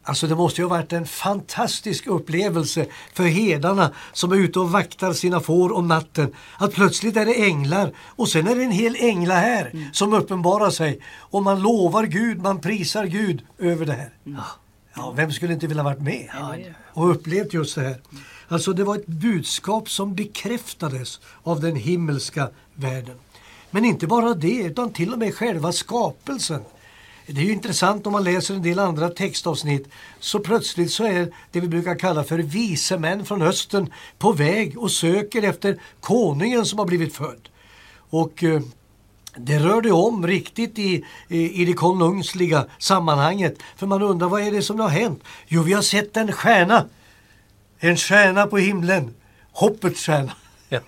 Alltså 0.08 0.28
det 0.28 0.36
måste 0.36 0.62
ju 0.62 0.68
ha 0.68 0.78
varit 0.78 0.94
en 0.94 1.06
fantastisk 1.06 2.08
upplevelse 2.08 2.86
för 3.14 3.24
herdarna 3.24 3.92
som 4.14 4.32
är 4.32 4.36
ute 4.36 4.60
och 4.60 4.72
vaktar 4.72 5.14
sina 5.14 5.40
får 5.40 5.72
om 5.72 5.88
natten. 5.88 6.34
Att 6.58 6.74
plötsligt 6.74 7.18
är 7.18 7.26
det 7.26 7.46
änglar 7.46 7.92
och 7.98 8.30
sen 8.30 8.48
är 8.48 8.56
det 8.56 8.64
en 8.64 8.72
hel 8.72 8.96
ängla 9.00 9.36
här 9.36 9.90
som 9.94 10.14
uppenbarar 10.14 10.70
sig. 10.70 11.00
Och 11.20 11.44
man 11.44 11.62
lovar 11.62 12.04
Gud, 12.04 12.42
man 12.42 12.62
prisar 12.62 13.06
Gud 13.06 13.42
över 13.60 13.86
det 13.86 13.94
här. 13.94 14.10
Ja, 14.96 15.12
vem 15.16 15.32
skulle 15.32 15.54
inte 15.54 15.68
vilja 15.68 15.84
varit 15.84 16.02
med 16.02 16.30
och 16.94 17.12
upplevt 17.12 17.54
just 17.54 17.76
det 17.76 17.82
här? 17.82 17.98
Alltså 18.48 18.74
det 18.74 18.84
var 18.84 18.96
ett 18.96 19.08
budskap 19.08 19.90
som 19.90 20.16
bekräftades 20.16 21.20
av 21.44 21.62
den 21.62 21.76
himmelska 21.76 22.50
världen. 22.74 23.16
Men 23.72 23.86
inte 23.86 24.08
bara 24.08 24.34
det, 24.34 24.58
utan 24.58 24.94
till 24.94 25.14
och 25.14 25.20
med 25.20 25.36
själva 25.36 25.72
skapelsen. 25.72 26.62
Det 27.30 27.42
är 27.42 27.46
ju 27.46 27.52
intressant 27.52 28.08
om 28.08 28.14
man 28.14 28.24
läser 28.24 28.54
en 28.54 28.62
del 28.62 28.80
andra 28.80 29.10
textavsnitt 29.10 29.90
så 30.20 30.40
plötsligt 30.40 30.92
så 30.92 31.04
är 31.04 31.34
det 31.52 31.60
vi 31.60 31.68
brukar 31.68 32.00
kalla 32.00 32.24
för 32.24 32.40
vise 32.40 32.98
män 32.98 33.26
från 33.26 33.42
östern 33.42 33.94
på 34.18 34.32
väg 34.32 34.78
och 34.78 34.92
söker 34.92 35.44
efter 35.44 35.80
konungen 36.00 36.66
som 36.66 36.80
har 36.80 36.86
blivit 36.86 37.16
född. 37.16 37.50
Och 38.10 38.44
eh, 38.44 38.62
det 39.38 39.60
rör 39.60 39.82
det 39.82 39.92
om 39.92 40.28
riktigt 40.28 40.80
i, 40.80 41.06
i, 41.28 41.62
i 41.62 41.66
det 41.66 41.74
konungsliga 41.74 42.66
sammanhanget. 42.78 43.58
För 43.76 43.88
man 43.88 44.02
undrar 44.02 44.28
vad 44.28 44.42
är 44.42 44.52
det 44.52 44.62
som 44.62 44.80
har 44.80 44.90
hänt? 44.90 45.24
Jo, 45.48 45.64
vi 45.64 45.74
har 45.74 45.82
sett 45.82 46.18
en 46.18 46.32
stjärna. 46.32 46.86
En 47.80 47.98
stjärna 47.98 48.48
på 48.48 48.58
himlen. 48.58 49.14
Hoppets 49.52 50.06
stjärna. 50.06 50.32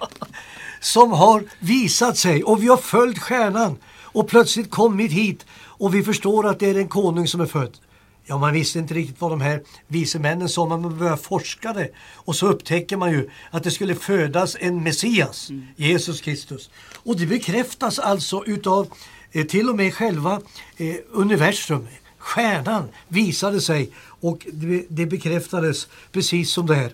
Som 0.80 1.12
har 1.12 1.44
visat 1.60 2.18
sig 2.18 2.44
och 2.44 2.64
vi 2.64 2.68
har 2.68 2.78
följt 2.78 3.20
stjärnan 3.20 3.78
och 4.12 4.28
plötsligt 4.28 4.70
kommit 4.70 5.12
hit 5.12 5.46
och 5.80 5.96
vi 5.96 6.04
förstår 6.04 6.48
att 6.48 6.60
det 6.60 6.70
är 6.70 6.76
en 6.76 6.88
konung 6.88 7.28
som 7.28 7.42
är 7.42 7.46
född. 7.46 7.78
Ja, 8.26 8.38
man 8.38 8.54
visste 8.54 8.80
inte 8.80 8.94
riktigt 8.94 9.22
vad 9.22 9.32
de 9.32 9.42
här 9.42 9.64
vise 9.88 10.20
männen 10.20 10.50
sa, 10.50 10.66
men 10.66 10.82
man 10.82 10.98
började 10.98 11.18
forska 11.18 11.74
det. 11.74 11.90
Och 12.16 12.36
så 12.36 12.48
upptäcker 12.48 12.98
man 12.98 13.12
ju 13.12 13.30
att 13.52 13.64
det 13.64 13.72
skulle 13.72 13.96
födas 13.96 14.58
en 14.60 14.84
Messias, 14.84 15.50
Jesus 15.76 16.22
Kristus. 16.22 16.70
Och 16.96 17.18
det 17.18 17.26
bekräftas 17.26 18.00
alltså 18.00 18.44
utav 18.46 18.88
eh, 19.32 19.46
till 19.46 19.70
och 19.70 19.76
med 19.76 19.94
själva 19.94 20.42
eh, 20.78 20.96
universum. 21.12 21.88
Stjärnan 22.18 22.90
visade 23.08 23.62
sig 23.62 23.92
och 24.22 24.48
det, 24.54 24.86
det 24.90 25.06
bekräftades 25.06 25.88
precis 26.12 26.52
som 26.52 26.66
det 26.68 26.76
här 26.76 26.92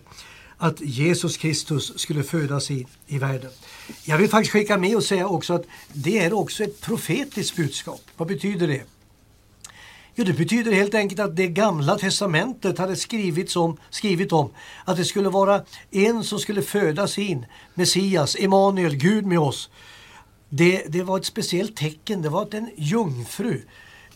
att 0.57 0.81
Jesus 0.81 1.37
Kristus 1.37 1.99
skulle 1.99 2.23
födas 2.23 2.71
i, 2.71 2.87
i 3.07 3.17
världen. 3.17 3.51
Jag 4.05 4.17
vill 4.17 4.29
faktiskt 4.29 4.51
skicka 4.51 4.77
med 4.77 4.95
och 4.95 5.03
säga 5.03 5.27
också 5.27 5.53
att 5.53 5.65
det 5.93 6.19
är 6.19 6.33
också 6.33 6.63
ett 6.63 6.81
profetiskt 6.81 7.55
budskap. 7.55 8.01
Vad 8.17 8.27
betyder 8.27 8.67
det? 8.67 8.83
Jo, 10.17 10.25
det 10.25 10.33
betyder 10.33 10.71
helt 10.71 10.95
enkelt 10.95 11.19
att 11.19 11.35
det 11.35 11.47
gamla 11.47 11.97
testamentet 11.97 12.77
hade 12.77 12.95
skrivits 12.95 13.55
om, 13.55 13.77
skrivit 13.89 14.31
om 14.31 14.49
att 14.85 14.97
det 14.97 15.05
skulle 15.05 15.29
vara 15.29 15.61
en 15.91 16.23
som 16.23 16.39
skulle 16.39 16.61
födas 16.61 17.17
in, 17.17 17.45
Messias, 17.73 18.35
Emanuel, 18.39 18.95
Gud 18.95 19.25
med 19.25 19.39
oss. 19.39 19.69
Det, 20.49 20.83
det 20.87 21.03
var 21.03 21.17
ett 21.17 21.25
speciellt 21.25 21.75
tecken, 21.75 22.21
det 22.21 22.29
var 22.29 22.41
att 22.41 22.53
en 22.53 22.69
jungfru 22.75 23.61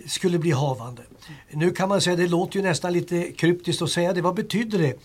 skulle 0.06 0.40
bli 0.40 0.52
havande. 0.52 1.02
Nu 1.52 1.72
kan 1.72 1.90
man 1.90 2.02
säga, 2.02 2.16
det 2.16 2.28
låter 2.28 2.56
ju 2.56 2.62
nästan 2.62 2.94
lite 2.94 3.32
kryptiskt 3.32 3.82
att 3.82 3.92
säga 3.92 4.14
det, 4.14 4.22
vad 4.22 4.36
betyder 4.36 4.80
det? 4.80 5.00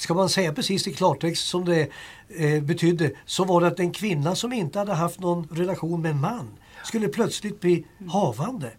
Ska 0.00 0.14
man 0.14 0.28
säga 0.28 0.52
precis 0.52 0.86
i 0.88 0.92
klartext 0.92 1.48
som 1.48 1.64
det 1.64 1.88
eh, 2.28 2.62
betydde 2.62 3.10
så 3.26 3.44
var 3.44 3.60
det 3.60 3.66
att 3.66 3.80
en 3.80 3.92
kvinna 3.92 4.34
som 4.34 4.52
inte 4.52 4.78
hade 4.78 4.94
haft 4.94 5.20
någon 5.20 5.48
relation 5.50 6.02
med 6.02 6.10
en 6.10 6.20
man 6.20 6.48
skulle 6.84 7.08
plötsligt 7.08 7.60
bli 7.60 7.84
havande. 8.08 8.70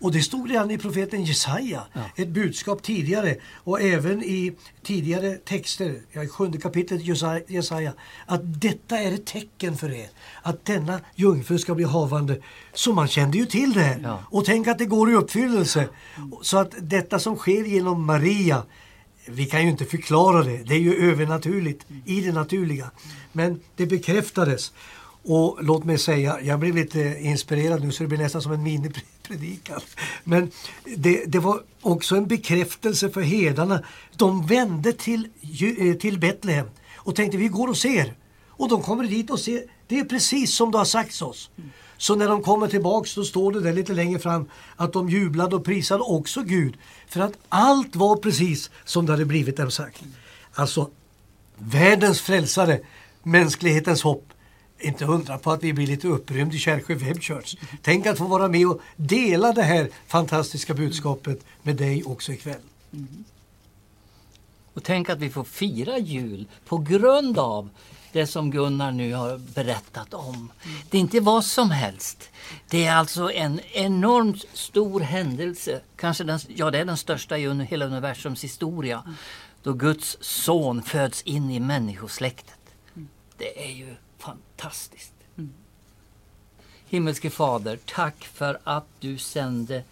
Och 0.00 0.12
det 0.12 0.22
stod 0.22 0.50
redan 0.50 0.70
i 0.70 0.78
profeten 0.78 1.24
Jesaja, 1.24 1.82
ett 2.16 2.28
budskap 2.28 2.82
tidigare 2.82 3.36
och 3.54 3.80
även 3.82 4.22
i 4.22 4.52
tidigare 4.82 5.34
texter, 5.34 5.94
ja, 6.12 6.22
i 6.22 6.28
sjunde 6.28 6.58
kapitlet 6.58 7.00
Jesaja- 7.48 7.92
att 8.26 8.40
detta 8.60 8.98
är 8.98 9.12
ett 9.14 9.26
tecken 9.26 9.76
för 9.76 9.92
er, 9.92 10.08
att 10.42 10.64
denna 10.64 11.00
jungfru 11.14 11.58
ska 11.58 11.74
bli 11.74 11.84
havande. 11.84 12.40
Så 12.72 12.92
man 12.92 13.08
kände 13.08 13.38
ju 13.38 13.46
till 13.46 13.72
det 13.72 13.80
här. 13.80 14.18
Och 14.30 14.44
tänk 14.44 14.68
att 14.68 14.78
det 14.78 14.86
går 14.86 15.10
i 15.10 15.14
uppfyllelse. 15.14 15.88
Så 16.42 16.58
att 16.58 16.74
detta 16.80 17.18
som 17.18 17.36
sker 17.36 17.64
genom 17.64 18.04
Maria, 18.06 18.62
vi 19.26 19.46
kan 19.46 19.62
ju 19.62 19.68
inte 19.68 19.84
förklara 19.84 20.42
det, 20.42 20.56
det 20.56 20.74
är 20.74 20.78
ju 20.78 21.10
övernaturligt 21.10 21.86
i 22.04 22.20
det 22.20 22.32
naturliga. 22.32 22.90
Men 23.32 23.60
det 23.76 23.86
bekräftades. 23.86 24.72
Och 25.26 25.58
låt 25.60 25.84
mig 25.84 25.98
säga, 25.98 26.40
jag 26.42 26.60
blev 26.60 26.74
lite 26.74 27.16
inspirerad 27.20 27.84
nu 27.84 27.92
så 27.92 28.02
det 28.02 28.08
blir 28.08 28.18
nästan 28.18 28.42
som 28.42 28.52
en 28.52 28.62
minipredikan. 28.62 29.80
Men 30.24 30.50
det, 30.96 31.24
det 31.26 31.38
var 31.38 31.60
också 31.80 32.16
en 32.16 32.26
bekräftelse 32.26 33.10
för 33.10 33.20
herdarna. 33.20 33.82
De 34.16 34.46
vände 34.46 34.92
till, 34.92 35.28
eh, 35.78 35.94
till 35.94 36.18
Betlehem 36.18 36.66
och 36.96 37.16
tänkte 37.16 37.38
vi 37.38 37.48
går 37.48 37.68
och 37.68 37.76
ser. 37.76 38.14
Och 38.48 38.68
de 38.68 38.82
kommer 38.82 39.04
dit 39.04 39.30
och 39.30 39.40
ser, 39.40 39.62
det 39.86 39.98
är 39.98 40.04
precis 40.04 40.54
som 40.54 40.70
det 40.70 40.78
har 40.78 40.84
sagts 40.84 41.22
oss. 41.22 41.50
Så 41.96 42.14
när 42.14 42.28
de 42.28 42.42
kommer 42.42 42.68
tillbaks 42.68 43.14
då 43.14 43.24
står 43.24 43.52
det 43.52 43.60
där 43.60 43.72
lite 43.72 43.92
längre 43.92 44.18
fram 44.18 44.50
att 44.76 44.92
de 44.92 45.08
jublade 45.08 45.56
och 45.56 45.64
prisade 45.64 46.02
också 46.02 46.42
Gud. 46.42 46.76
För 47.06 47.20
att 47.20 47.32
allt 47.48 47.96
var 47.96 48.16
precis 48.16 48.70
som 48.84 49.06
det 49.06 49.12
hade 49.12 49.24
blivit 49.24 49.56
dem 49.56 49.70
sagt. 49.70 50.02
Alltså 50.54 50.90
världens 51.56 52.20
frälsare, 52.20 52.80
mänsklighetens 53.22 54.02
hopp. 54.02 54.24
Inte 54.78 55.04
undra 55.04 55.38
på 55.38 55.50
att 55.50 55.62
vi 55.62 55.72
blir 55.72 55.86
lite 55.86 56.08
upprymda 56.08 56.54
i 56.54 56.58
Kärrsjö 56.58 56.94
Web 56.94 57.22
Church. 57.22 57.56
Tänk 57.82 58.06
att 58.06 58.18
få 58.18 58.24
vara 58.24 58.48
med 58.48 58.66
och 58.66 58.80
dela 58.96 59.52
det 59.52 59.62
här 59.62 59.88
fantastiska 60.06 60.74
budskapet 60.74 61.44
med 61.62 61.76
dig 61.76 62.04
också 62.04 62.32
ikväll. 62.32 62.60
Mm. 62.92 63.24
Och 64.74 64.84
tänk 64.84 65.08
att 65.08 65.18
vi 65.18 65.30
får 65.30 65.44
fira 65.44 65.98
jul 65.98 66.46
på 66.66 66.78
grund 66.78 67.38
av 67.38 67.68
det 68.14 68.26
som 68.26 68.50
Gunnar 68.50 68.92
nu 68.92 69.14
har 69.14 69.38
berättat 69.38 70.14
om. 70.14 70.52
Det 70.90 70.98
är 70.98 71.00
inte 71.00 71.20
vad 71.20 71.44
som 71.44 71.70
helst. 71.70 72.30
Det 72.70 72.84
är 72.84 72.94
alltså 72.94 73.32
en 73.32 73.60
enormt 73.72 74.44
stor 74.52 75.00
händelse. 75.00 75.80
Kanske 75.96 76.24
den, 76.24 76.40
ja, 76.48 76.70
det 76.70 76.78
är 76.78 76.84
den 76.84 76.96
största 76.96 77.38
i 77.38 77.64
hela 77.64 77.84
universums 77.84 78.44
historia. 78.44 79.14
Då 79.62 79.72
Guds 79.72 80.16
son 80.20 80.82
föds 80.82 81.22
in 81.22 81.50
i 81.50 81.60
människosläktet. 81.60 82.58
Det 83.38 83.64
är 83.64 83.72
ju 83.72 83.94
fantastiskt. 84.18 85.12
Himmelske 86.86 87.30
Fader, 87.30 87.78
tack 87.84 88.24
för 88.24 88.58
att 88.64 88.86
du 89.00 89.18
sände 89.18 89.82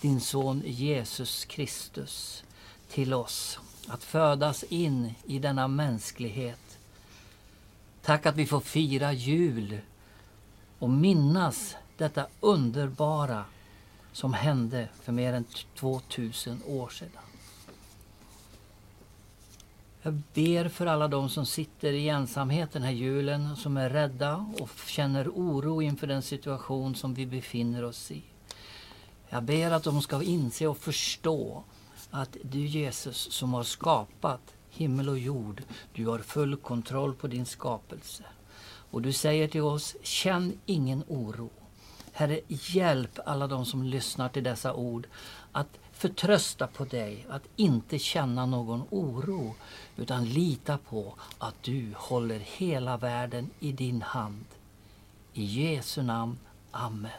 din 0.00 0.20
son 0.20 0.62
Jesus 0.66 1.44
Kristus 1.44 2.44
till 2.90 3.14
oss. 3.14 3.58
Att 3.88 4.04
födas 4.04 4.62
in 4.62 5.14
i 5.26 5.38
denna 5.38 5.68
mänsklighet. 5.68 6.67
Tack 8.08 8.26
att 8.26 8.36
vi 8.36 8.46
får 8.46 8.60
fira 8.60 9.12
jul 9.12 9.78
och 10.78 10.90
minnas 10.90 11.76
detta 11.96 12.26
underbara 12.40 13.44
som 14.12 14.32
hände 14.32 14.88
för 15.02 15.12
mer 15.12 15.32
än 15.32 15.44
2000 15.74 16.62
år 16.66 16.88
sedan. 16.88 17.22
Jag 20.02 20.22
ber 20.34 20.68
för 20.68 20.86
alla 20.86 21.08
de 21.08 21.28
som 21.28 21.46
sitter 21.46 21.92
i 21.92 22.08
ensamhet 22.08 22.72
den 22.72 22.82
här 22.82 22.92
julen, 22.92 23.56
som 23.56 23.76
är 23.76 23.90
rädda 23.90 24.52
och 24.60 24.70
känner 24.86 25.28
oro 25.28 25.82
inför 25.82 26.06
den 26.06 26.22
situation 26.22 26.94
som 26.94 27.14
vi 27.14 27.26
befinner 27.26 27.84
oss 27.84 28.10
i. 28.10 28.22
Jag 29.28 29.42
ber 29.42 29.70
att 29.70 29.84
de 29.84 30.02
ska 30.02 30.22
inse 30.22 30.66
och 30.66 30.78
förstå 30.78 31.64
att 32.10 32.36
du 32.42 32.66
Jesus 32.66 33.32
som 33.32 33.54
har 33.54 33.62
skapat 33.62 34.54
himmel 34.70 35.08
och 35.08 35.18
jord, 35.18 35.62
du 35.94 36.06
har 36.06 36.18
full 36.18 36.56
kontroll 36.56 37.14
på 37.14 37.26
din 37.26 37.46
skapelse. 37.46 38.24
Och 38.90 39.02
du 39.02 39.12
säger 39.12 39.48
till 39.48 39.62
oss, 39.62 39.96
känn 40.02 40.58
ingen 40.66 41.04
oro. 41.08 41.50
Herre, 42.12 42.40
hjälp 42.48 43.18
alla 43.26 43.46
de 43.46 43.66
som 43.66 43.82
lyssnar 43.82 44.28
till 44.28 44.44
dessa 44.44 44.74
ord 44.74 45.06
att 45.52 45.78
förtrösta 45.92 46.66
på 46.66 46.84
dig, 46.84 47.26
att 47.30 47.42
inte 47.56 47.98
känna 47.98 48.46
någon 48.46 48.82
oro, 48.90 49.54
utan 49.96 50.24
lita 50.24 50.78
på 50.78 51.14
att 51.38 51.62
du 51.62 51.92
håller 51.96 52.38
hela 52.38 52.96
världen 52.96 53.50
i 53.60 53.72
din 53.72 54.02
hand. 54.02 54.44
I 55.32 55.44
Jesu 55.44 56.02
namn. 56.02 56.38
Amen. 56.70 57.10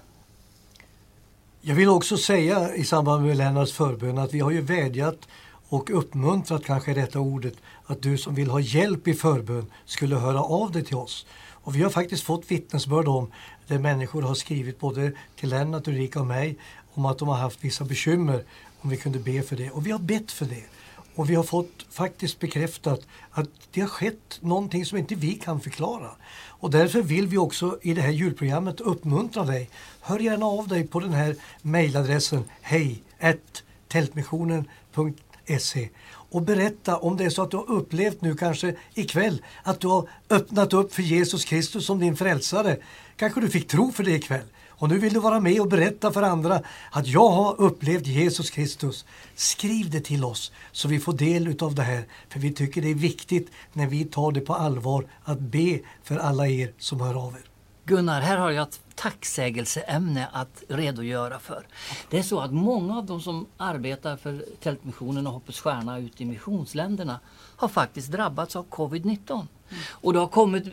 Jag 1.61 1.75
vill 1.75 1.89
också 1.89 2.17
säga 2.17 2.75
i 2.75 2.83
samband 2.83 3.25
med 3.25 3.37
Lennarts 3.37 3.73
förbön 3.73 4.17
att 4.17 4.33
vi 4.33 4.39
har 4.39 4.51
ju 4.51 4.61
vädjat 4.61 5.27
och 5.69 5.89
uppmuntrat 5.97 6.65
kanske 6.65 6.91
är 6.91 6.95
detta 6.95 7.19
ordet 7.19 7.53
att 7.85 8.01
du 8.01 8.17
som 8.17 8.35
vill 8.35 8.49
ha 8.49 8.59
hjälp 8.59 9.07
i 9.07 9.13
förbön 9.13 9.65
skulle 9.85 10.15
höra 10.15 10.43
av 10.43 10.71
dig 10.71 10.83
till 10.83 10.95
oss. 10.95 11.25
Och 11.63 11.75
vi 11.75 11.83
har 11.83 11.89
faktiskt 11.89 12.23
fått 12.23 12.51
vittnesbörd 12.51 13.07
om 13.07 13.31
där 13.67 13.79
människor 13.79 14.21
har 14.21 14.35
skrivit 14.35 14.79
både 14.79 15.11
till 15.35 15.49
Lennart, 15.49 15.87
Ulrika 15.87 16.19
och 16.19 16.27
mig 16.27 16.57
om 16.93 17.05
att 17.05 17.17
de 17.17 17.27
har 17.27 17.35
haft 17.35 17.63
vissa 17.63 17.83
bekymmer 17.83 18.43
om 18.81 18.89
vi 18.89 18.97
kunde 18.97 19.19
be 19.19 19.41
för 19.41 19.55
det. 19.55 19.71
Och 19.71 19.85
vi 19.85 19.91
har 19.91 19.99
bett 19.99 20.31
för 20.31 20.45
det. 20.45 20.63
Och 21.15 21.29
vi 21.29 21.35
har 21.35 21.43
fått 21.43 21.85
faktiskt 21.89 22.39
bekräftat 22.39 23.01
att 23.31 23.49
det 23.71 23.81
har 23.81 23.87
skett 23.87 24.39
någonting 24.41 24.85
som 24.85 24.97
inte 24.97 25.15
vi 25.15 25.33
kan 25.33 25.59
förklara. 25.59 26.11
Och 26.47 26.71
därför 26.71 27.01
vill 27.01 27.27
vi 27.27 27.37
också 27.37 27.79
i 27.81 27.93
det 27.93 28.01
här 28.01 28.11
julprogrammet 28.11 28.81
uppmuntra 28.81 29.43
dig. 29.43 29.69
Hör 30.01 30.19
gärna 30.19 30.45
av 30.45 30.67
dig 30.67 30.87
på 30.87 30.99
den 30.99 31.13
här 31.13 31.35
mejladressen 31.61 32.43
hej 32.61 33.03
tältmissionen.se 33.87 35.28
och 36.31 36.41
berätta 36.41 36.97
om 36.97 37.17
det 37.17 37.25
är 37.25 37.29
så 37.29 37.41
att 37.41 37.51
du 37.51 37.57
har 37.57 37.71
upplevt 37.71 38.21
nu 38.21 38.35
kanske 38.35 38.75
ikväll 38.93 39.41
att 39.63 39.79
du 39.79 39.87
har 39.87 40.09
öppnat 40.29 40.73
upp 40.73 40.93
för 40.93 41.01
Jesus 41.01 41.45
Kristus 41.45 41.85
som 41.85 41.99
din 41.99 42.15
frälsare. 42.15 42.77
Kanske 43.15 43.41
du 43.41 43.49
fick 43.49 43.67
tro 43.67 43.91
för 43.91 44.03
det 44.03 44.11
ikväll. 44.11 44.45
Och 44.67 44.89
nu 44.89 44.97
vill 44.97 45.13
du 45.13 45.19
vara 45.19 45.39
med 45.39 45.61
och 45.61 45.67
berätta 45.67 46.11
för 46.11 46.21
andra 46.21 46.61
att 46.91 47.07
jag 47.07 47.29
har 47.29 47.61
upplevt 47.61 48.07
Jesus 48.07 48.49
Kristus. 48.49 49.05
Skriv 49.35 49.89
det 49.89 50.01
till 50.01 50.23
oss 50.25 50.51
så 50.71 50.87
vi 50.87 50.99
får 50.99 51.13
del 51.13 51.47
utav 51.47 51.75
det 51.75 51.83
här. 51.83 52.03
För 52.29 52.39
vi 52.39 52.53
tycker 52.53 52.81
det 52.81 52.89
är 52.89 52.95
viktigt 52.95 53.51
när 53.73 53.87
vi 53.87 54.05
tar 54.05 54.31
det 54.31 54.41
på 54.41 54.53
allvar 54.53 55.05
att 55.23 55.39
be 55.39 55.79
för 56.03 56.17
alla 56.17 56.47
er 56.47 56.73
som 56.77 57.01
hör 57.01 57.25
av 57.25 57.33
er. 57.33 57.48
Gunnar, 57.89 58.21
här 58.21 58.37
har 58.37 58.51
jag 58.51 58.67
ett 58.67 58.79
tacksägelseämne 58.95 60.27
att 60.31 60.63
redogöra 60.67 61.39
för. 61.39 61.67
Det 62.09 62.19
är 62.19 62.23
så 62.23 62.39
att 62.39 62.53
många 62.53 62.97
av 62.97 63.05
de 63.05 63.21
som 63.21 63.47
arbetar 63.57 64.17
för 64.17 64.45
Tältmissionen 64.59 65.27
och 65.27 65.33
Hoppets 65.33 65.61
Stjärna 65.61 65.99
ute 65.99 66.23
i 66.23 66.25
missionsländerna 66.25 67.19
har 67.55 67.67
faktiskt 67.67 68.11
drabbats 68.11 68.55
av 68.55 68.65
covid-19. 68.69 69.47
Och 69.89 70.13
det 70.13 70.19
har 70.19 70.27
kommit 70.27 70.63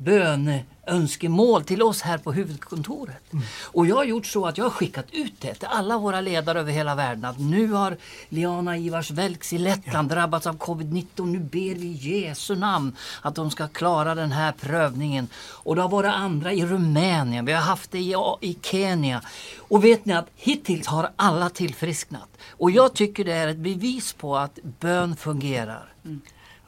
böneönskemål 0.00 1.64
till 1.64 1.82
oss 1.82 2.02
här 2.02 2.18
på 2.18 2.32
huvudkontoret. 2.32 3.32
Och 3.62 3.86
jag 3.86 3.96
har 3.96 4.04
gjort 4.04 4.26
så 4.26 4.46
att 4.46 4.58
jag 4.58 4.64
har 4.64 4.70
skickat 4.70 5.06
ut 5.12 5.34
det 5.40 5.54
till 5.54 5.68
alla 5.70 5.98
våra 5.98 6.20
ledare 6.20 6.60
över 6.60 6.72
hela 6.72 6.94
världen 6.94 7.24
att 7.24 7.38
nu 7.38 7.72
har 7.72 7.96
Liana 8.28 8.78
Ivars 8.78 9.10
Velks 9.10 9.52
i 9.52 9.58
Lettland 9.58 10.08
drabbats 10.08 10.46
av 10.46 10.58
covid-19. 10.58 11.26
Nu 11.26 11.38
ber 11.38 11.74
vi 11.74 11.86
i 11.86 12.24
Jesu 12.24 12.56
namn 12.56 12.96
att 13.22 13.34
de 13.34 13.50
ska 13.50 13.68
klara 13.68 14.14
den 14.14 14.32
här 14.32 14.52
prövningen. 14.52 15.28
Och 15.36 15.76
det 15.76 15.82
har 15.82 15.88
varit 15.88 16.14
andra 16.14 16.52
i 16.52 16.66
Rumänien, 16.66 17.44
vi 17.44 17.52
har 17.52 17.62
haft 17.62 17.90
det 17.90 17.98
i, 17.98 18.14
i 18.40 18.58
Kenya. 18.62 19.22
Och 19.58 19.84
vet 19.84 20.04
ni 20.04 20.12
att 20.12 20.30
hittills 20.36 20.86
har 20.86 21.10
alla 21.16 21.50
tillfrisknat. 21.50 22.28
Och 22.50 22.70
jag 22.70 22.94
tycker 22.94 23.24
det 23.24 23.32
är 23.32 23.48
ett 23.48 23.56
bevis 23.56 24.12
på 24.12 24.36
att 24.36 24.58
bön 24.80 25.16
fungerar. 25.16 25.92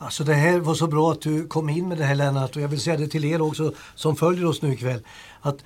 Alltså 0.05 0.25
det 0.25 0.35
här 0.35 0.59
var 0.59 0.75
så 0.75 0.87
bra 0.87 1.13
att 1.13 1.21
du 1.21 1.47
kom 1.47 1.69
in 1.69 1.89
med 1.89 1.99
det 1.99 2.05
här 2.05 2.15
Lennart 2.15 2.57
och 2.57 2.63
jag 2.63 2.69
vill 2.69 2.81
säga 2.81 2.97
det 2.97 3.09
till 3.09 3.25
er 3.25 3.43
också 3.43 3.73
som 3.95 4.17
följer 4.17 4.47
oss 4.47 4.63
nu 4.63 4.73
ikväll. 4.73 5.03
Att 5.41 5.57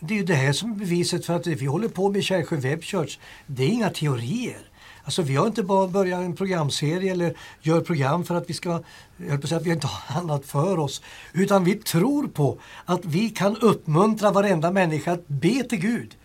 det 0.00 0.14
är 0.14 0.18
ju 0.18 0.24
det 0.24 0.34
här 0.34 0.52
som 0.52 0.72
är 0.72 0.76
beviset 0.76 1.26
för 1.26 1.34
att 1.34 1.46
vi 1.46 1.66
håller 1.66 1.88
på 1.88 2.10
med 2.10 2.24
Kärrsjö 2.24 2.56
Web 2.56 2.82
Church. 2.82 3.18
Det 3.46 3.64
är 3.64 3.68
inga 3.68 3.90
teorier. 3.90 4.58
Alltså 5.04 5.22
vi 5.22 5.36
har 5.36 5.46
inte 5.46 5.62
bara 5.62 5.88
börjat 5.88 6.20
en 6.20 6.36
programserie 6.36 7.12
eller 7.12 7.36
gör 7.60 7.80
program 7.80 8.24
för 8.24 8.34
att 8.34 8.50
vi 8.50 8.54
ska, 8.54 8.82
jag 9.16 9.28
höll 9.28 9.38
på 9.38 9.44
att 9.44 9.48
säga 9.48 9.60
att 9.60 9.66
vi 9.66 9.70
inte 9.70 9.86
har 9.86 10.20
annat 10.20 10.46
för 10.46 10.78
oss. 10.78 11.02
Utan 11.32 11.64
vi 11.64 11.74
tror 11.74 12.28
på 12.28 12.58
att 12.84 13.04
vi 13.04 13.30
kan 13.30 13.56
uppmuntra 13.56 14.30
varenda 14.30 14.70
människa 14.70 15.12
att 15.12 15.28
be 15.28 15.62
till 15.62 15.78
Gud. 15.78 16.16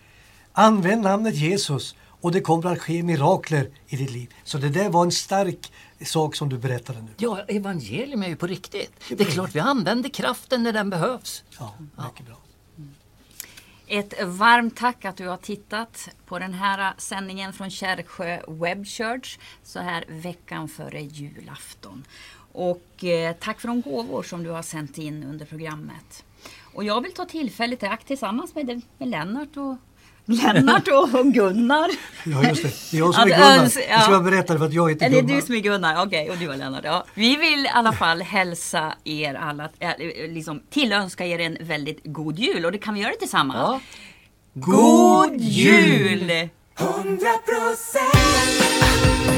Använd 0.52 1.02
namnet 1.02 1.34
Jesus 1.34 1.94
och 2.20 2.32
det 2.32 2.40
kommer 2.40 2.72
att 2.72 2.78
ske 2.78 3.02
mirakler 3.02 3.70
i 3.86 3.96
ditt 3.96 4.10
liv. 4.10 4.34
Så 4.44 4.58
det 4.58 4.68
där 4.68 4.88
var 4.88 5.02
en 5.02 5.12
stark 5.12 5.72
sak 6.00 6.34
som 6.34 6.48
du 6.48 6.58
berättade 6.58 7.02
nu. 7.02 7.10
Ja, 7.16 7.40
evangelium 7.48 8.22
är 8.22 8.28
ju 8.28 8.36
på 8.36 8.46
riktigt. 8.46 8.92
Det 9.08 9.20
är 9.20 9.24
klart 9.24 9.54
vi 9.54 9.60
använder 9.60 10.08
kraften 10.08 10.62
när 10.62 10.72
den 10.72 10.90
behövs. 10.90 11.44
Ja, 11.58 11.74
mycket 11.78 12.26
bra. 12.26 12.36
Ett 13.90 14.24
varmt 14.24 14.76
tack 14.76 15.04
att 15.04 15.16
du 15.16 15.28
har 15.28 15.36
tittat 15.36 16.08
på 16.26 16.38
den 16.38 16.54
här 16.54 16.94
sändningen 16.98 17.52
från 17.52 17.70
Kärrsjö 17.70 18.40
Web 18.48 18.86
Church 18.86 19.38
så 19.62 19.78
här 19.80 20.04
veckan 20.08 20.68
före 20.68 21.02
julafton. 21.02 22.04
Och 22.52 23.04
eh, 23.04 23.36
tack 23.40 23.60
för 23.60 23.68
de 23.68 23.80
gåvor 23.80 24.22
som 24.22 24.42
du 24.42 24.50
har 24.50 24.62
sänt 24.62 24.98
in 24.98 25.24
under 25.24 25.46
programmet. 25.46 26.24
Och 26.74 26.84
jag 26.84 27.00
vill 27.00 27.12
ta 27.12 27.24
tillfället 27.24 27.82
i 27.82 27.86
akt 27.86 28.06
tillsammans 28.06 28.54
med, 28.54 28.82
med 28.98 29.08
Lennart 29.08 29.56
och 29.56 29.76
Lennart 30.28 30.88
och 30.88 31.32
Gunnar. 31.32 31.88
Ja, 32.24 32.48
just 32.48 32.62
det. 32.62 32.68
Det 32.90 32.96
är 32.96 32.98
jag 32.98 33.14
som 33.14 33.22
är 33.22 33.26
Gunnar. 33.28 33.70
Jag 33.90 34.02
ska 34.02 34.10
bara 34.10 34.20
berätta 34.20 34.58
för 34.58 34.64
att 34.66 34.72
jag 34.72 34.90
heter 34.90 35.06
Är 35.06 35.10
det 35.10 35.20
Gunnar. 35.20 35.34
du 35.34 35.42
som 35.46 35.54
är 35.54 35.58
Gunnar? 35.58 36.06
Okej, 36.06 36.30
och 36.30 36.36
du 36.36 36.52
är 36.52 36.56
Lennart. 36.56 36.84
Ja. 36.84 37.04
Vi 37.14 37.36
vill 37.36 37.66
i 37.66 37.68
alla 37.74 37.92
fall 37.92 38.22
hälsa 38.22 38.92
er 39.04 39.34
alla, 39.34 39.68
äh, 39.78 39.90
liksom 40.28 40.62
tillönska 40.70 41.26
er 41.26 41.38
en 41.38 41.56
väldigt 41.60 42.00
god 42.04 42.38
jul 42.38 42.64
och 42.64 42.72
det 42.72 42.78
kan 42.78 42.94
vi 42.94 43.00
göra 43.00 43.12
tillsammans. 43.12 43.58
Ja. 43.58 43.80
God 44.54 45.40
jul! 45.40 46.48
Hundra 46.78 47.32
procent 47.46 49.37